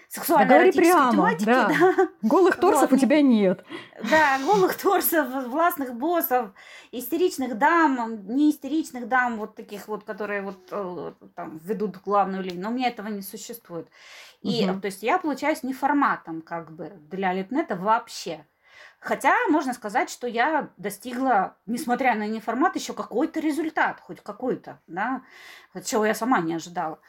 [0.10, 1.46] сексуальной да говори прямо, тематики.
[1.46, 1.68] Да.
[1.68, 2.08] Да.
[2.22, 2.98] Голых торсов вот.
[2.98, 3.64] у тебя нет.
[4.10, 6.52] Да, голых торсов, властных боссов,
[6.92, 12.62] истеричных дам, не истеричных дам, вот таких вот, которые вот э, там ведут главную линию.
[12.62, 13.88] Но у меня этого не существует.
[14.42, 14.80] И, угу.
[14.80, 18.46] то есть, я получаюсь не форматом как бы для Литнета вообще.
[19.00, 25.22] Хотя можно сказать, что я достигла, несмотря на неформат, еще какой-то результат, хоть какой-то, да,
[25.84, 27.00] чего я сама не ожидала.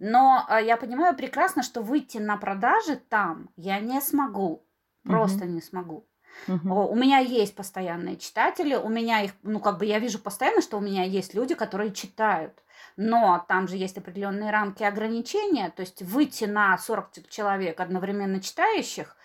[0.00, 4.66] Но э, я понимаю прекрасно, что выйти на продажи там я не смогу.
[5.04, 5.52] Просто угу.
[5.52, 6.06] не смогу.
[6.48, 6.90] Угу.
[6.90, 10.78] У меня есть постоянные читатели, у меня их, ну, как бы я вижу постоянно, что
[10.78, 12.62] у меня есть люди, которые читают.
[12.96, 19.16] Но там же есть определенные рамки ограничения, то есть выйти на 40 человек одновременно читающих,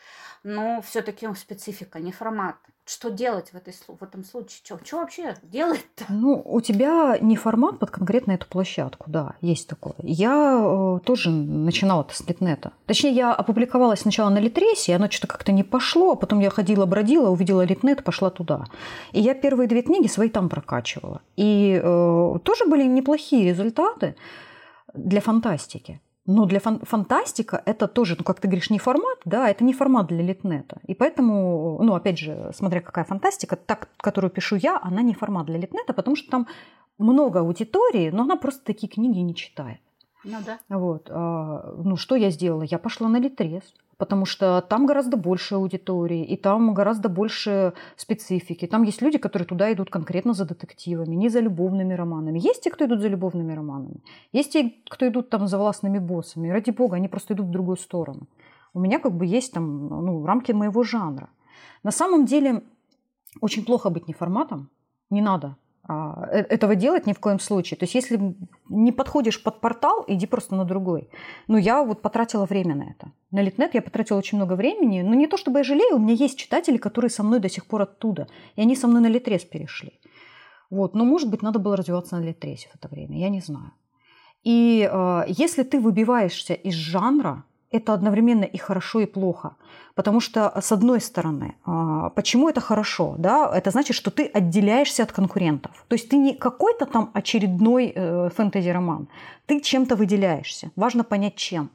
[0.43, 2.57] но все-таки специфика, не формат.
[2.87, 4.59] Что делать в, этой, в этом случае?
[4.63, 6.05] Что, что вообще делать-то?
[6.09, 9.95] Ну, у тебя не формат под конкретно эту площадку, да, есть такое.
[10.03, 12.73] Я э, тоже начинала с Литнета.
[12.85, 16.51] Точнее, я опубликовалась сначала на Литресе, и оно что-то как-то не пошло, а потом я
[16.51, 18.65] ходила, бродила, увидела Литнет, пошла туда.
[19.13, 21.21] И я первые две книги свои там прокачивала.
[21.37, 24.15] И э, тоже были неплохие результаты
[24.93, 26.01] для фантастики.
[26.25, 29.73] Но для фан- фантастика это тоже, ну, как ты говоришь, не формат, да, это не
[29.73, 30.79] формат для литнета.
[30.87, 35.45] И поэтому, ну, опять же, смотря какая фантастика, так, которую пишу я, она не формат
[35.45, 36.47] для литнета, потому что там
[36.97, 39.79] много аудитории, но она просто такие книги не читает.
[40.25, 40.59] Ну да.
[40.69, 41.09] Вот.
[41.09, 42.63] А, ну, что я сделала?
[42.63, 43.63] Я пошла на Литрес
[43.97, 48.67] потому что там гораздо больше аудитории, и там гораздо больше специфики.
[48.67, 52.39] Там есть люди, которые туда идут конкретно за детективами, не за любовными романами.
[52.39, 54.01] Есть те, кто идут за любовными романами.
[54.33, 56.47] Есть те, кто идут там за властными боссами.
[56.47, 58.27] И ради бога, они просто идут в другую сторону.
[58.73, 61.29] У меня как бы есть там ну, рамки моего жанра.
[61.83, 62.63] На самом деле
[63.39, 64.69] очень плохо быть неформатом.
[65.09, 65.55] Не надо
[65.87, 67.77] этого делать ни в коем случае.
[67.77, 68.35] То есть если
[68.69, 71.09] не подходишь под портал, иди просто на другой.
[71.47, 73.11] Но я вот потратила время на это.
[73.31, 75.01] На Литнет я потратила очень много времени.
[75.01, 77.67] Но не то чтобы я жалею, у меня есть читатели, которые со мной до сих
[77.67, 78.27] пор оттуда.
[78.55, 79.99] И они со мной на Литрес перешли.
[80.71, 80.95] Вот.
[80.95, 83.19] Но, может быть, надо было развиваться на Литресе в это время.
[83.19, 83.71] Я не знаю.
[84.43, 87.43] И э, если ты выбиваешься из жанра,
[87.77, 89.55] это одновременно и хорошо, и плохо.
[89.95, 93.15] Потому что, с одной стороны, а, почему это хорошо?
[93.17, 93.49] Да?
[93.53, 95.71] Это значит, что ты отделяешься от конкурентов.
[95.87, 99.07] То есть ты не какой-то там очередной э, фэнтези-роман.
[99.45, 100.71] Ты чем-то выделяешься.
[100.75, 101.69] Важно понять, чем.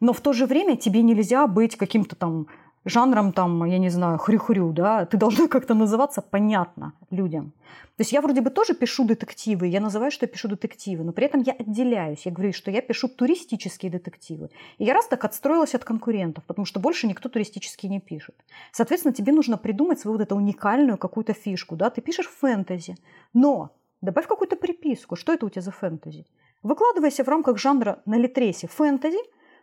[0.00, 2.46] Но в то же время тебе нельзя быть каким-то там
[2.86, 7.52] жанром, там, я не знаю, хрю-хрю, да, ты должна как-то называться понятно людям.
[7.96, 11.12] То есть я вроде бы тоже пишу детективы, я называю, что я пишу детективы, но
[11.12, 12.26] при этом я отделяюсь.
[12.26, 14.50] Я говорю, что я пишу туристические детективы.
[14.78, 18.34] И я раз так отстроилась от конкурентов, потому что больше никто туристические не пишет.
[18.72, 21.74] Соответственно, тебе нужно придумать свою вот эту уникальную какую-то фишку.
[21.76, 21.88] Да?
[21.88, 22.96] Ты пишешь фэнтези,
[23.32, 23.70] но
[24.02, 25.16] добавь какую-то приписку.
[25.16, 26.26] Что это у тебя за фэнтези?
[26.62, 29.18] Выкладывайся в рамках жанра на литресе фэнтези,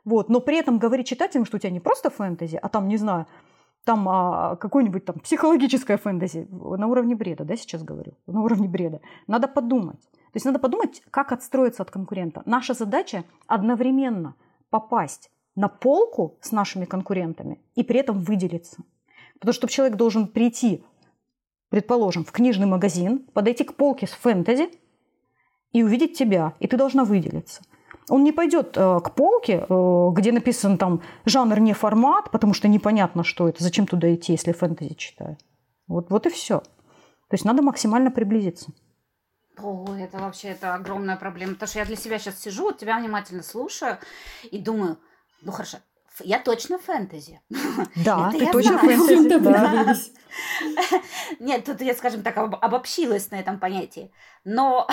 [0.05, 2.97] вот, но при этом говори читателям, что у тебя не просто фэнтези, а там, не
[2.97, 3.27] знаю,
[3.83, 9.01] там а, какое-нибудь там психологическое фэнтези на уровне бреда, да, сейчас говорю, на уровне бреда.
[9.27, 10.01] Надо подумать.
[10.01, 12.41] То есть надо подумать, как отстроиться от конкурента.
[12.45, 14.35] Наша задача одновременно
[14.69, 18.83] попасть на полку с нашими конкурентами и при этом выделиться.
[19.39, 20.83] Потому что человек должен прийти,
[21.69, 24.69] предположим, в книжный магазин, подойти к полке с фэнтези
[25.71, 27.61] и увидеть тебя, и ты должна выделиться.
[28.09, 32.67] Он не пойдет э, к полке, э, где написан там жанр не формат, потому что
[32.67, 35.37] непонятно, что это, зачем туда идти, если фэнтези читаю.
[35.87, 36.59] Вот, вот и все.
[36.59, 38.71] То есть надо максимально приблизиться.
[39.58, 41.54] О, это вообще это огромная проблема.
[41.54, 43.97] Потому что я для себя сейчас сижу, тебя внимательно слушаю
[44.51, 44.97] и думаю,
[45.41, 45.77] ну хорошо,
[46.19, 47.41] я точно фэнтези.
[48.04, 50.12] Да, ты точно фэнтези.
[51.39, 54.12] Нет, тут я, скажем так, обобщилась на этом понятии.
[54.43, 54.87] Но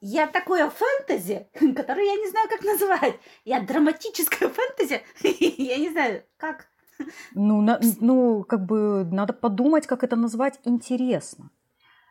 [0.00, 3.14] я такое фэнтези, которое я не знаю, как называть.
[3.44, 5.02] Я драматическое фэнтези.
[5.62, 6.66] я не знаю, как.
[7.34, 11.50] Ну, на, ну, как бы надо подумать, как это назвать интересно.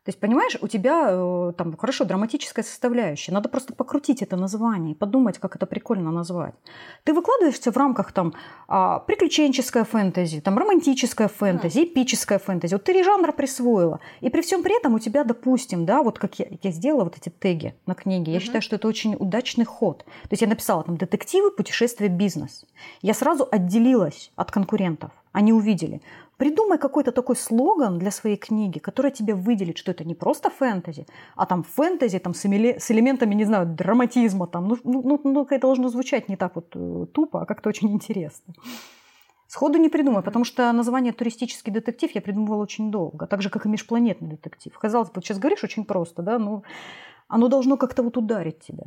[0.09, 3.31] То есть, понимаешь, у тебя э, там хорошо драматическая составляющая.
[3.31, 6.55] Надо просто покрутить это название и подумать, как это прикольно назвать.
[7.03, 8.33] Ты выкладываешься в рамках там
[8.67, 12.73] а, приключенческое фэнтези, там романтическое фэнтези, эпическое фэнтези.
[12.73, 13.99] Вот три жанра присвоила.
[14.21, 17.15] И при всем при этом у тебя, допустим, да, вот как я, я сделала вот
[17.15, 20.05] эти теги на книге, я считаю, что это очень удачный ход.
[20.23, 22.65] То есть я написала там детективы, путешествия, бизнес.
[23.03, 25.11] Я сразу отделилась от конкурентов.
[25.31, 26.01] Они увидели.
[26.39, 31.05] Придумай какой-то такой слоган для своей книги, который тебе выделит, что это не просто фэнтези,
[31.35, 32.77] а там фэнтези там, с, эмили...
[32.79, 34.47] с элементами, не знаю, драматизма.
[34.47, 34.69] Там.
[34.69, 37.91] Ну, ну, ну, ну, это должно звучать не так вот э, тупо, а как-то очень
[37.91, 38.53] интересно.
[39.47, 43.65] Сходу не придумай, потому что название «туристический детектив» я придумывала очень долго, так же, как
[43.65, 44.79] и «межпланетный детектив».
[44.79, 46.63] Казалось бы, сейчас говоришь очень просто, да, но
[47.27, 48.85] оно должно как-то вот ударить тебя.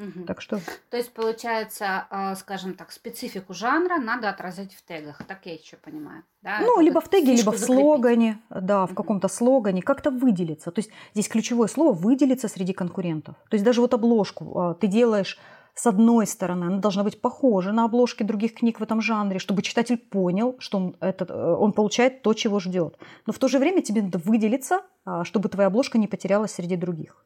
[0.00, 0.24] Мгм.
[0.24, 0.58] Так что
[0.90, 5.22] То есть, получается, э, скажем так, специфику жанра надо отразить в тегах.
[5.28, 6.22] Так я еще понимаю.
[6.42, 6.60] Да?
[6.60, 7.66] Ну, Это либо в теге, либо в закрепить.
[7.66, 8.96] слогане, да, в Мгм.
[8.96, 10.70] каком-то слогане, как-то выделиться.
[10.70, 13.36] То есть здесь ключевое слово выделиться среди конкурентов.
[13.50, 15.38] То есть даже вот обложку а, ты делаешь
[15.74, 19.62] с одной стороны, она должна быть похожа на обложки других книг в этом жанре, чтобы
[19.62, 22.98] читатель понял, что он, этот, э, он получает то, чего ждет.
[23.26, 26.76] Но в то же время тебе надо выделиться, а, чтобы твоя обложка не потерялась среди
[26.76, 27.24] других.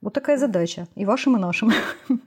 [0.00, 0.86] Вот такая задача.
[0.94, 1.72] И вашим, и нашим.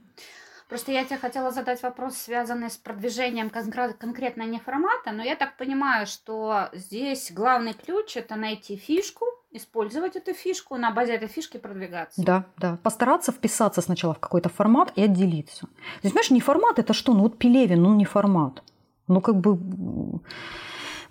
[0.69, 5.36] Просто я тебе хотела задать вопрос, связанный с продвижением конкре- конкретно не формата, но я
[5.36, 11.28] так понимаю, что здесь главный ключ это найти фишку, использовать эту фишку, на базе этой
[11.28, 12.24] фишки продвигаться.
[12.24, 12.78] Да, да.
[12.82, 15.67] Постараться вписаться сначала в какой-то формат и отделиться.
[15.67, 17.13] То есть, знаешь, не формат это что?
[17.13, 18.63] Ну вот Пелевин, ну не формат.
[19.07, 19.55] Ну как бы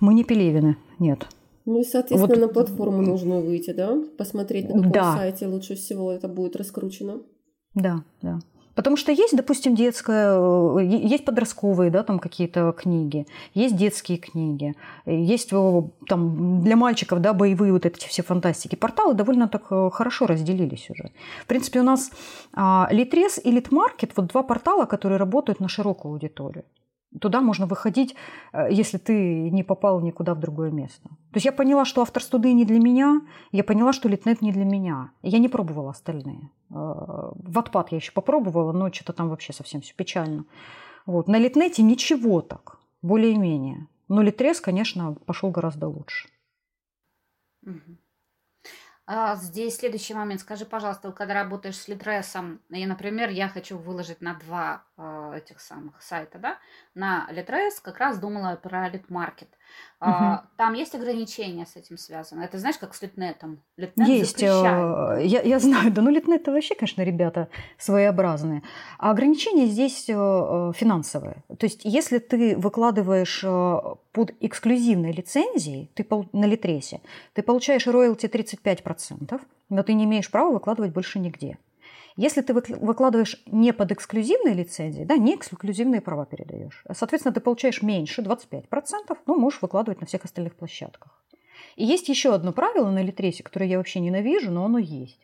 [0.01, 1.29] мы не Пелевины, нет.
[1.65, 3.97] Ну и, соответственно, Вот- на платформу нужно выйти, да?
[4.19, 5.17] Посмотреть, на каком Да.
[5.17, 7.23] сайте лучше всего это будет раскручено.
[7.75, 8.41] Да, да.
[8.75, 14.75] Потому что есть, допустим, детская, э, есть подростковые, да, там какие-то книги, есть детские книги,
[15.05, 18.75] есть э, там для мальчиков, да, боевые вот эти все фантастики.
[18.77, 21.11] Порталы довольно так э, хорошо разделились уже.
[21.43, 22.11] В принципе, у нас
[22.55, 26.65] а, Литрес и Литмаркет, вот два портала, которые работают на широкую аудиторию.
[27.21, 28.15] Туда можно выходить,
[28.53, 31.09] э, если ты не попал никуда в другое место.
[31.09, 33.21] То есть я поняла, что автор студы не для меня,
[33.53, 35.11] я поняла, что Литнет не для меня.
[35.23, 36.51] Я не пробовала остальные.
[36.71, 40.45] Э, Ватпад я еще попробовала, но что-то там вообще совсем все печально.
[41.07, 41.29] Вот.
[41.29, 43.87] На Литнете ничего так, более-менее.
[44.09, 46.29] Но Литрес, конечно, пошел гораздо лучше.
[47.63, 47.99] Мгм.
[49.05, 50.41] А, здесь следующий момент.
[50.41, 55.61] Скажи, пожалуйста, когда работаешь с Литресом, и, например, я хочу выложить на два э, этих
[55.61, 56.59] самых сайта, да,
[56.95, 59.49] на Литрес как раз думала про Литмаркет.
[60.05, 62.43] А, Там есть ограничения с этим связаны?
[62.43, 63.63] Это знаешь, как с Литнетом?
[63.77, 65.31] Литнет Есть, э, запрещает.
[65.31, 67.49] я, я знаю, да, ну Литнет это вообще, конечно, ребята
[67.79, 68.63] своеобразные.
[68.99, 71.45] А ограничения здесь э, э, финансовые.
[71.57, 73.43] То есть, если ты выкладываешь
[74.13, 77.01] под эксклюзивной лицензией, ты на Литресе,
[77.35, 81.59] ты получаешь роялти 35%, но ты не имеешь права выкладывать больше нигде.
[82.17, 87.41] Если ты выкл- выкладываешь не под эксклюзивной лицензией, да, не эксклюзивные права передаешь, соответственно, ты
[87.41, 91.19] получаешь меньше, 25%, но можешь выкладывать на всех остальных площадках.
[91.77, 95.19] И есть еще одно правило на Литресе, которое я вообще ненавижу, но оно есть.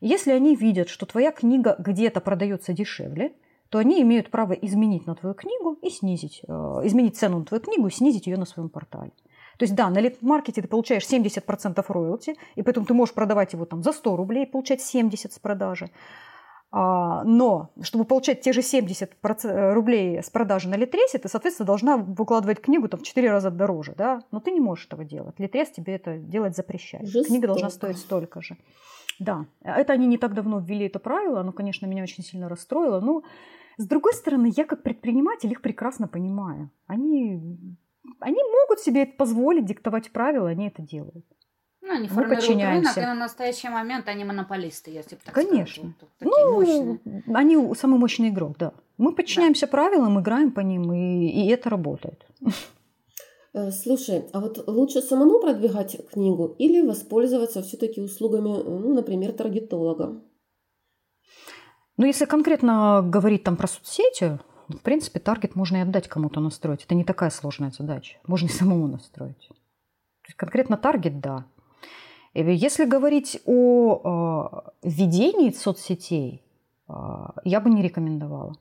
[0.00, 3.32] Если они видят, что твоя книга где-то продается дешевле,
[3.68, 6.52] то они имеют право изменить на твою книгу и снизить, э,
[6.84, 9.12] изменить цену на твою книгу и снизить ее на своем портале.
[9.60, 13.66] То есть, да, на лид-маркете ты получаешь 70% роялти, и поэтому ты можешь продавать его
[13.66, 15.90] там за 100 рублей, получать 70 с продажи.
[16.72, 21.66] А, но чтобы получать те же 70 проц- рублей с продажи на Литресе, ты, соответственно,
[21.66, 23.92] должна выкладывать книгу там, в 4 раза дороже.
[23.98, 24.22] Да?
[24.30, 25.38] Но ты не можешь этого делать.
[25.38, 27.12] Литрес тебе это делать запрещает.
[27.26, 27.92] Книга должна Жестоко.
[27.92, 28.56] стоить столько же.
[29.18, 33.00] Да, это они не так давно ввели это правило, оно, конечно, меня очень сильно расстроило.
[33.00, 33.24] Но,
[33.76, 36.70] с другой стороны, я как предприниматель их прекрасно понимаю.
[36.86, 37.38] Они,
[38.20, 41.24] они могут себе это позволить диктовать правила, они это делают.
[41.82, 43.00] Ну, они мы формируют рынок, подчиняемся.
[43.00, 45.94] и на настоящий момент они монополисты, если бы так Конечно.
[46.16, 46.20] сказать.
[46.20, 47.24] Ну, мощные.
[47.34, 48.72] они самый мощный игрок, да.
[48.98, 52.26] Мы подчиняемся правилам, играем по ним, и, и это работает.
[53.52, 59.32] Э, Слушай, а вот лучше самому продвигать книгу или воспользоваться все-таки услугами, э, ну, например,
[59.32, 60.22] таргетолога?
[61.96, 64.38] Но если конкретно говорить там про соцсети,
[64.70, 66.84] в принципе, таргет можно и отдать кому-то настроить.
[66.84, 68.18] Это не такая сложная задача.
[68.26, 69.48] Можно и самому настроить.
[69.48, 71.44] То есть конкретно таргет, да.
[72.34, 76.44] Если говорить о э, ведении соцсетей,
[76.88, 76.92] э,
[77.44, 78.56] я бы не рекомендовала.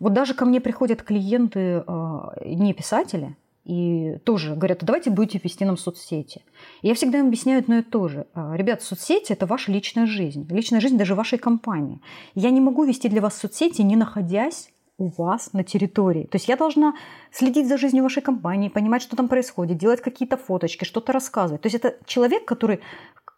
[0.00, 3.36] Вот даже ко мне приходят клиенты, э, не писатели,
[3.68, 6.42] и тоже говорят, «А давайте будете вести нам соцсети.
[6.80, 8.26] И я всегда им объясняю одно и то же.
[8.32, 10.46] А, Ребят, соцсети– это ваша личная жизнь.
[10.50, 12.00] Личная жизнь даже вашей компании.
[12.34, 16.24] Я не могу вести для вас соцсети, не находясь у вас на территории.
[16.24, 16.94] То есть я должна
[17.30, 21.62] следить за жизнью вашей компании, понимать, что там происходит, делать какие-то фоточки, что-то рассказывать.
[21.62, 22.80] То есть это человек, который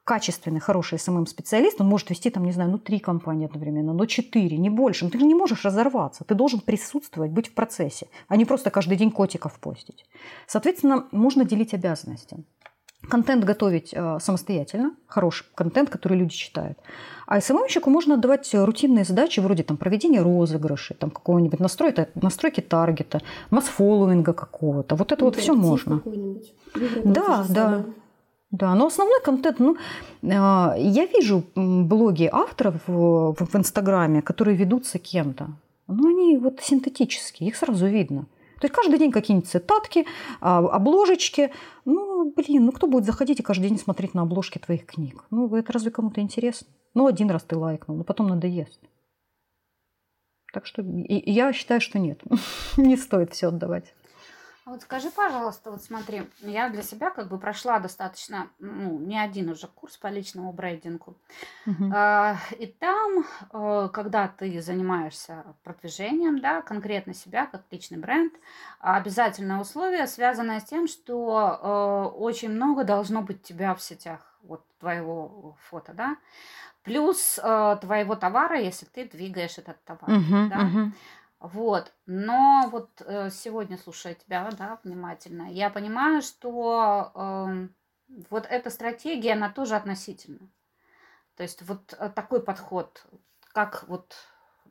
[0.04, 4.06] качественный, хороший SMM -специалист, он может вести, там, не знаю, ну, три компании одновременно, но
[4.06, 5.04] четыре, не больше.
[5.04, 6.24] Но ты же не можешь разорваться.
[6.24, 10.06] Ты должен присутствовать, быть в процессе, а не просто каждый день котиков постить.
[10.46, 12.38] Соответственно, можно делить обязанности.
[13.10, 16.78] Контент готовить э, самостоятельно, хороший контент, который люди читают.
[17.26, 23.20] А СММщику можно отдавать рутинные задачи вроде там, проведения розыгрышей, там, какого-нибудь настройки, настройки таргета,
[23.50, 24.96] масс-фолловинга какого-то.
[24.96, 26.02] Вот это вот все можно.
[27.04, 27.84] Да, да.
[28.50, 29.76] Да, но основной контент, ну,
[30.24, 35.50] а, я вижу блоги авторов в, в Инстаграме, которые ведутся кем-то.
[35.86, 38.26] Ну, они вот синтетические, их сразу видно.
[38.60, 40.06] То есть каждый день какие-нибудь цитатки,
[40.40, 41.50] а, обложечки.
[41.86, 45.24] Ну, блин, ну кто будет заходить и каждый день смотреть на обложки твоих книг?
[45.30, 46.68] Ну, это разве кому-то интересно?
[46.92, 48.80] Ну, один раз ты лайкнул, но потом надоест.
[50.52, 52.20] Так что я считаю, что нет,
[52.76, 53.94] не стоит все отдавать.
[54.66, 59.18] А вот скажи, пожалуйста, вот смотри, я для себя как бы прошла достаточно, ну, не
[59.18, 61.16] один уже курс по личному брендингу.
[61.66, 61.90] Угу.
[61.94, 68.34] А, и там, э, когда ты занимаешься продвижением, да, конкретно себя как личный бренд,
[68.80, 74.62] обязательное условие, связанное с тем, что э, очень много должно быть тебя в сетях, вот
[74.78, 76.16] твоего фото, да,
[76.82, 80.58] плюс э, твоего товара, если ты двигаешь этот товар, угу, да.
[80.58, 80.92] Угу.
[81.40, 87.68] Вот, но вот э, сегодня, слушая тебя, да, внимательно, я понимаю, что э,
[88.28, 90.50] вот эта стратегия, она тоже относительна.
[91.36, 93.06] То есть вот э, такой подход,
[93.54, 94.14] как вот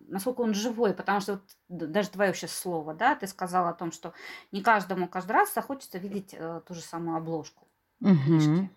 [0.08, 3.92] насколько он живой, потому что вот даже твое сейчас слово, да, ты сказала о том,
[3.92, 4.14] что
[4.52, 7.68] не каждому каждый раз захочется видеть э, ту же самую обложку
[8.00, 8.16] угу.
[8.16, 8.70] книжки.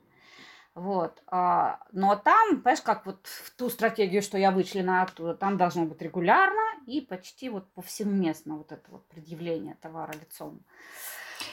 [0.75, 1.23] Вот.
[1.27, 5.85] А, но там, понимаешь, как вот в ту стратегию, что я вычленила оттуда, там должно
[5.85, 10.61] быть регулярно и почти вот повсеместно вот это вот предъявление товара лицом.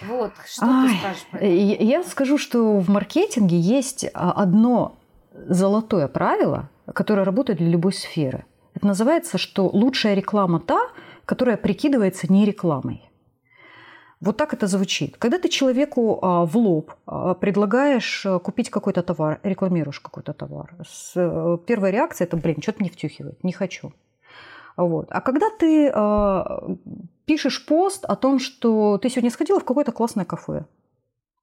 [0.03, 1.51] Вот, что Ай, ты скажешь этому?
[1.51, 4.97] Я скажу, что в маркетинге есть а, одно
[5.33, 8.45] золотое правило, которое работает для любой сферы.
[8.73, 10.79] Это называется, что лучшая реклама та,
[11.25, 13.08] которая прикидывается не рекламой.
[14.21, 15.15] Вот так это звучит.
[15.17, 20.75] Когда ты человеку а, в лоб а, предлагаешь а, купить какой-то товар, рекламируешь какой-то товар,
[21.15, 23.93] э, первая реакция это, блин, что-то мне втюхивает, не хочу.
[24.75, 25.07] Вот.
[25.09, 25.91] А когда ты
[27.25, 30.65] пишешь пост о том, что ты сегодня сходила в какое-то классное кафе,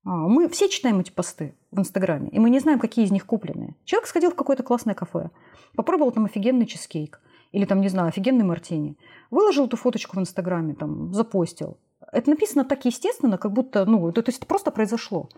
[0.05, 3.75] мы все читаем эти посты в Инстаграме, и мы не знаем, какие из них купленные.
[3.85, 5.31] Человек сходил в какое-то классное кафе,
[5.75, 7.21] попробовал там офигенный чизкейк,
[7.53, 8.97] или там, не знаю, офигенный мартини,
[9.31, 11.77] выложил эту фоточку в Инстаграме, там, запостил.
[12.17, 15.29] Это написано так естественно, как будто, ну, то, то есть это просто произошло.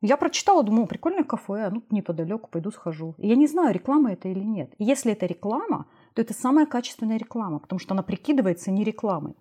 [0.00, 3.14] Я прочитала, думаю, прикольное кафе, ну, неподалеку, пойду схожу.
[3.18, 4.72] И я не знаю, реклама это или нет.
[4.78, 9.36] И если это реклама, то это самая качественная реклама, потому что она прикидывается не рекламой.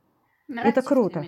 [0.49, 1.25] Нарратив это круто.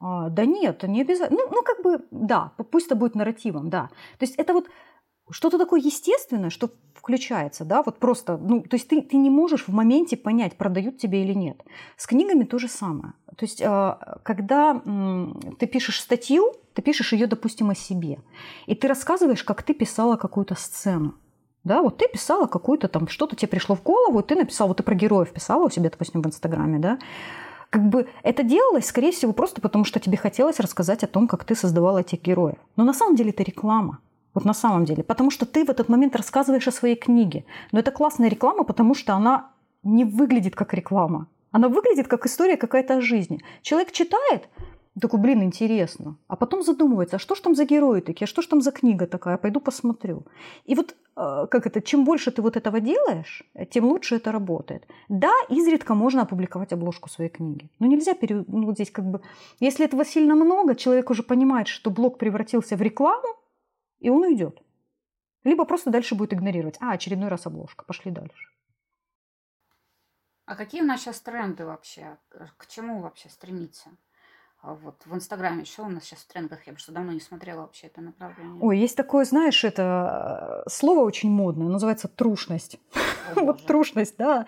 [0.00, 1.38] А, да нет, не обязательно.
[1.38, 3.88] Ну, ну, как бы, да, пусть это будет нарративом, да.
[4.18, 4.68] То есть это вот
[5.30, 9.66] что-то такое естественное, что включается, да, вот просто, ну, то есть ты, ты не можешь
[9.66, 11.62] в моменте понять, продают тебе или нет.
[11.96, 13.12] С книгами то же самое.
[13.36, 14.80] То есть, а, когда
[15.58, 18.18] ты пишешь статью, ты пишешь ее, допустим, о себе,
[18.66, 21.14] и ты рассказываешь, как ты писала какую-то сцену.
[21.62, 24.82] Да, вот ты писала какую-то там, что-то тебе пришло в голову, ты написала, вот ты
[24.82, 26.98] про героев писала у себя, допустим, в Инстаграме, да,
[27.70, 31.44] как бы это делалось, скорее всего, просто потому, что тебе хотелось рассказать о том, как
[31.44, 32.56] ты создавала этих героев.
[32.76, 33.98] Но на самом деле это реклама.
[34.34, 35.02] Вот на самом деле.
[35.02, 37.44] Потому что ты в этот момент рассказываешь о своей книге.
[37.72, 39.52] Но это классная реклама, потому что она
[39.84, 41.28] не выглядит как реклама.
[41.52, 43.40] Она выглядит как история какая-то о жизни.
[43.62, 44.48] Человек читает,
[45.00, 46.16] такой, блин, интересно.
[46.28, 48.70] А потом задумывается, а что ж там за герои такие, а что ж там за
[48.70, 50.24] книга такая, пойду посмотрю.
[50.66, 54.86] И вот э, как это, чем больше ты вот этого делаешь, тем лучше это работает.
[55.08, 57.68] Да, изредка можно опубликовать обложку своей книги.
[57.80, 58.44] Но нельзя пере...
[58.48, 59.20] ну, здесь как бы...
[59.60, 63.28] Если этого сильно много, человек уже понимает, что блог превратился в рекламу,
[64.04, 64.62] и он уйдет.
[65.44, 66.76] Либо просто дальше будет игнорировать.
[66.80, 68.50] А, очередной раз обложка, пошли дальше.
[70.44, 72.18] А какие у нас сейчас тренды вообще?
[72.58, 73.88] К чему вообще стремиться?
[74.60, 77.62] А вот в Инстаграме еще у нас сейчас в трендах, я просто давно не смотрела
[77.62, 78.62] вообще это направление.
[78.62, 82.78] Ой, есть такое, знаешь, это э, слово очень модное, называется трушность.
[83.36, 84.46] вот трушность, да.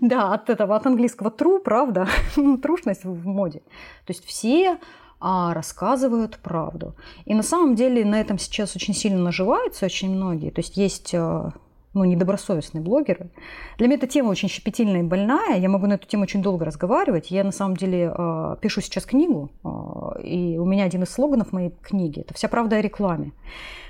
[0.00, 2.08] Да, от этого, от английского true, правда,
[2.62, 3.60] трушность в моде.
[4.04, 4.78] То есть все
[5.18, 6.94] а рассказывают правду.
[7.24, 10.50] И на самом деле на этом сейчас очень сильно наживаются очень многие.
[10.50, 11.50] То есть есть э,
[11.94, 13.30] ну, недобросовестные блогеры.
[13.78, 15.56] Для меня эта тема очень щепетильная и больная.
[15.56, 17.30] Я могу на эту тему очень долго разговаривать.
[17.30, 21.52] Я на самом деле э, пишу сейчас книгу, э, и у меня один из слоганов
[21.52, 23.32] моей книги– это «Вся правда о рекламе».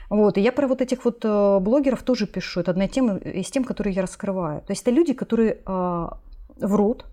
[0.09, 2.61] Вот, и я про вот этих вот блогеров тоже пишу.
[2.61, 4.61] Это одна тема из тем, которые я раскрываю.
[4.61, 5.59] То есть это люди, которые
[6.61, 7.07] врут,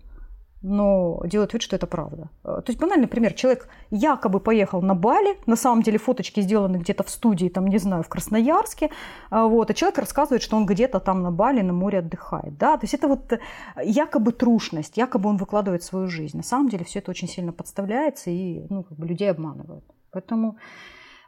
[0.64, 2.30] но делают вид, что это правда.
[2.42, 3.34] Э, то есть банальный пример.
[3.34, 7.78] Человек якобы поехал на Бали, на самом деле фоточки сделаны где-то в студии, там, не
[7.78, 8.90] знаю, в Красноярске,
[9.30, 12.56] а вот, а человек рассказывает, что он где-то там на Бали, на море отдыхает.
[12.56, 12.78] Да?
[12.78, 13.38] То есть это вот
[13.84, 16.36] якобы трушность, якобы он выкладывает свою жизнь.
[16.36, 19.84] На самом деле все это очень сильно подставляется и ну, как бы людей обманывают.
[20.12, 20.56] Поэтому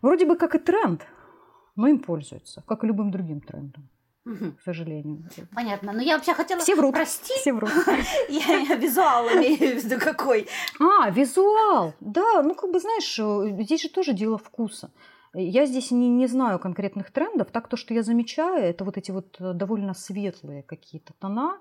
[0.01, 1.07] вроде бы как и тренд,
[1.77, 3.91] но им пользуются, как и любым другим трендом
[4.27, 5.25] к сожалению.
[5.55, 5.93] Понятно.
[5.93, 6.61] Но я вообще хотела...
[6.61, 6.95] Все врут.
[6.95, 7.33] Прости.
[7.37, 7.71] Все врут.
[8.29, 10.49] Я, я визуал имею в виду какой.
[10.81, 11.95] А, визуал.
[12.01, 14.91] Да, ну как бы знаешь, э, здесь же тоже дело вкуса.
[15.33, 17.51] Я здесь не, не знаю конкретных трендов.
[17.53, 21.59] Так то, что я замечаю, это вот эти вот э, довольно светлые какие-то тона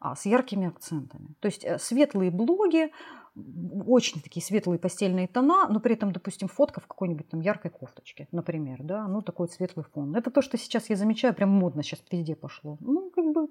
[0.00, 1.34] а, с яркими акцентами.
[1.40, 2.90] То есть э, светлые блоги,
[3.34, 8.28] очень такие светлые постельные тона, но при этом, допустим, фотка в какой-нибудь там яркой кофточке,
[8.32, 10.14] например, да, ну такой светлый фон.
[10.16, 12.78] Это то, что сейчас я замечаю, прям модно сейчас везде пошло.
[12.80, 13.48] Ну, как бы,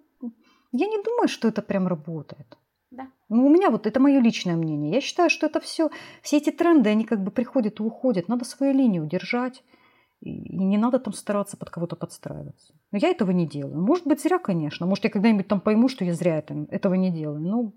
[0.72, 2.58] я не думаю, что это прям работает.
[2.92, 3.08] Да.
[3.30, 4.92] Ну, у меня вот это мое личное мнение.
[4.92, 5.90] Я считаю, что это все,
[6.22, 8.30] все эти тренды, они как бы приходят и уходят.
[8.30, 9.64] Надо свою линию держать.
[10.22, 12.74] И не надо там стараться под кого-то подстраиваться.
[12.92, 13.80] Но я этого не делаю.
[13.80, 14.88] Может быть, зря, конечно.
[14.88, 17.40] Может, я когда-нибудь там пойму, что я зря это, этого не делаю.
[17.40, 17.74] Но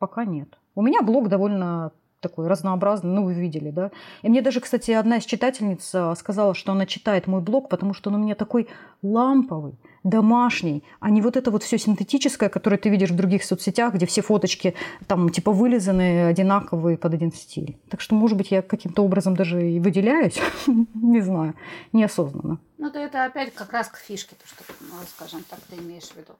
[0.00, 0.58] пока нет.
[0.74, 3.90] У меня блог довольно такой разнообразный, ну, вы видели, да.
[4.22, 7.94] И мне даже, кстати, одна из читательниц а, сказала, что она читает мой блог, потому
[7.94, 8.68] что он у меня такой
[9.02, 13.94] ламповый, домашний, а не вот это вот все синтетическое, которое ты видишь в других соцсетях,
[13.94, 14.74] где все фоточки
[15.06, 17.78] там типа вылизаны, одинаковые под один стиль.
[17.88, 20.38] Так что, может быть, я каким-то образом даже и выделяюсь,
[20.94, 21.54] не знаю,
[21.92, 22.58] неосознанно.
[22.78, 26.08] Ну, то это опять как раз к фишке, то, что, ну, скажем так, ты имеешь
[26.08, 26.34] в виду.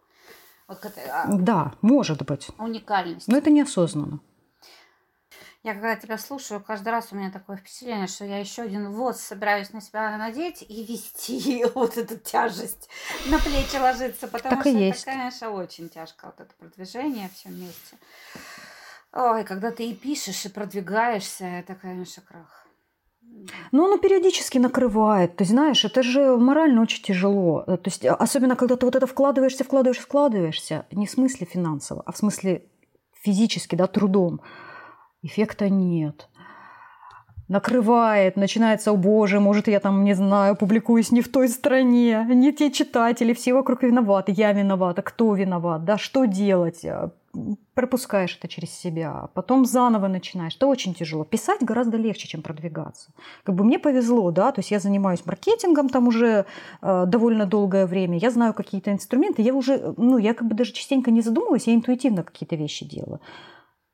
[0.70, 2.48] Вот а, Да, может быть.
[2.56, 3.26] уникальность.
[3.26, 4.20] Но это неосознанно.
[5.64, 9.18] Я когда тебя слушаю, каждый раз у меня такое впечатление, что я еще один вот
[9.18, 12.88] собираюсь на себя надеть и вести вот эту тяжесть
[13.26, 15.02] на плечи ложиться, потому Так что есть.
[15.02, 17.98] это, конечно, очень тяжко, вот это продвижение все вместе.
[19.12, 22.59] Ой, когда ты и пишешь, и продвигаешься, это, конечно, крах.
[23.72, 25.36] Но оно периодически накрывает.
[25.36, 27.64] Ты знаешь, это же морально очень тяжело.
[27.66, 31.46] Э, То есть, а, особенно когда ты вот это вкладываешься, вкладываешься, вкладываешься, не в смысле
[31.46, 32.64] финансово, а в смысле
[33.22, 34.40] физически, да, трудом.
[35.22, 36.28] Эффекта нет.
[37.48, 42.52] Накрывает, начинается, о боже, может, я там, не знаю, публикуюсь не в той стране, не
[42.52, 46.86] те читатели, все вокруг виноваты, я виновата, кто виноват, да, что делать?
[47.34, 47.38] А,
[47.74, 50.56] Пропускаешь это через себя, потом заново начинаешь.
[50.56, 51.24] Это очень тяжело.
[51.24, 53.12] Писать гораздо легче, чем продвигаться.
[53.44, 56.44] Как бы мне повезло, да, то есть я занимаюсь маркетингом там уже
[56.82, 60.72] э, довольно долгое время, я знаю какие-то инструменты, я уже, ну, я как бы даже
[60.72, 63.20] частенько не задумываюсь, я интуитивно какие-то вещи делаю.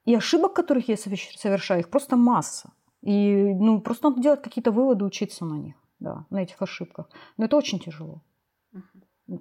[0.05, 2.71] И ошибок, которых я соверш- совершаю, их просто масса.
[3.03, 7.09] И ну, просто надо делать какие-то выводы, учиться на них, да, на этих ошибках.
[7.37, 8.23] Но это очень тяжело.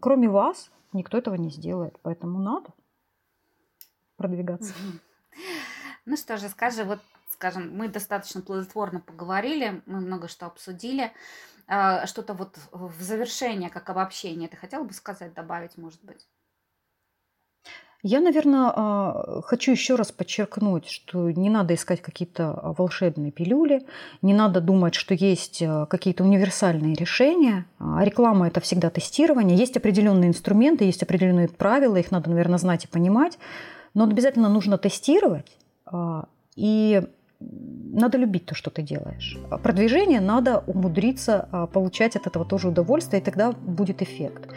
[0.01, 2.69] Кроме вас никто этого не сделает, поэтому надо
[4.16, 4.74] продвигаться.
[6.05, 6.99] Ну что же, скажи, вот,
[7.32, 11.11] скажем, мы достаточно плодотворно поговорили, мы много что обсудили.
[11.68, 16.28] А, Что-то вот в завершение, как обобщение, ты хотела бы сказать, добавить, может быть?
[18.07, 23.82] Я, наверное, а, хочу еще раз подчеркнуть, что не надо искать какие-то а, волшебные пилюли,
[24.22, 27.66] не надо думать, что есть какие-то универсальные решения.
[27.80, 29.57] Реклама– это всегда тестирование.
[29.57, 33.39] Есть определенные инструменты, есть определенные правила, их надо, наверное, знать и понимать.
[33.95, 37.01] Но обязательно нужно тестировать, а, и
[37.39, 39.39] надо любить то, что ты делаешь.
[39.63, 44.49] Продвижение надо умудриться а, получать от этого тоже удовольствие, и тогда будет эффект.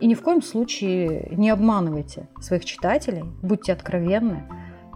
[0.00, 4.42] И ни в коем случае не обманывайте своих читателей, будьте откровенны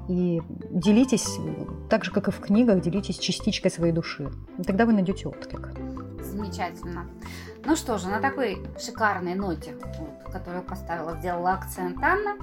[0.09, 1.39] и делитесь,
[1.89, 4.28] так же, как и в книгах, делитесь частичкой своей души.
[4.59, 5.70] И тогда вы найдете отклик.
[6.37, 7.07] Замечательно.
[7.64, 9.74] Ну что же, на такой шикарной ноте,
[10.30, 12.37] которую поставила, сделала акцент Анна,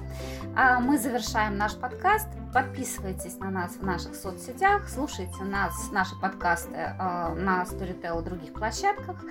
[0.56, 2.28] а, мы завершаем наш подкаст.
[2.52, 8.52] Подписывайтесь на нас в наших соцсетях, слушайте нас, наши подкасты а, на Storytel и других
[8.52, 9.24] площадках.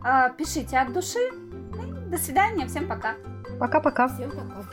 [0.00, 1.18] А, Пишите от души.
[1.18, 3.14] И До свидания, всем пока.
[3.58, 4.08] Пока-пока.
[4.08, 4.68] Всем пока.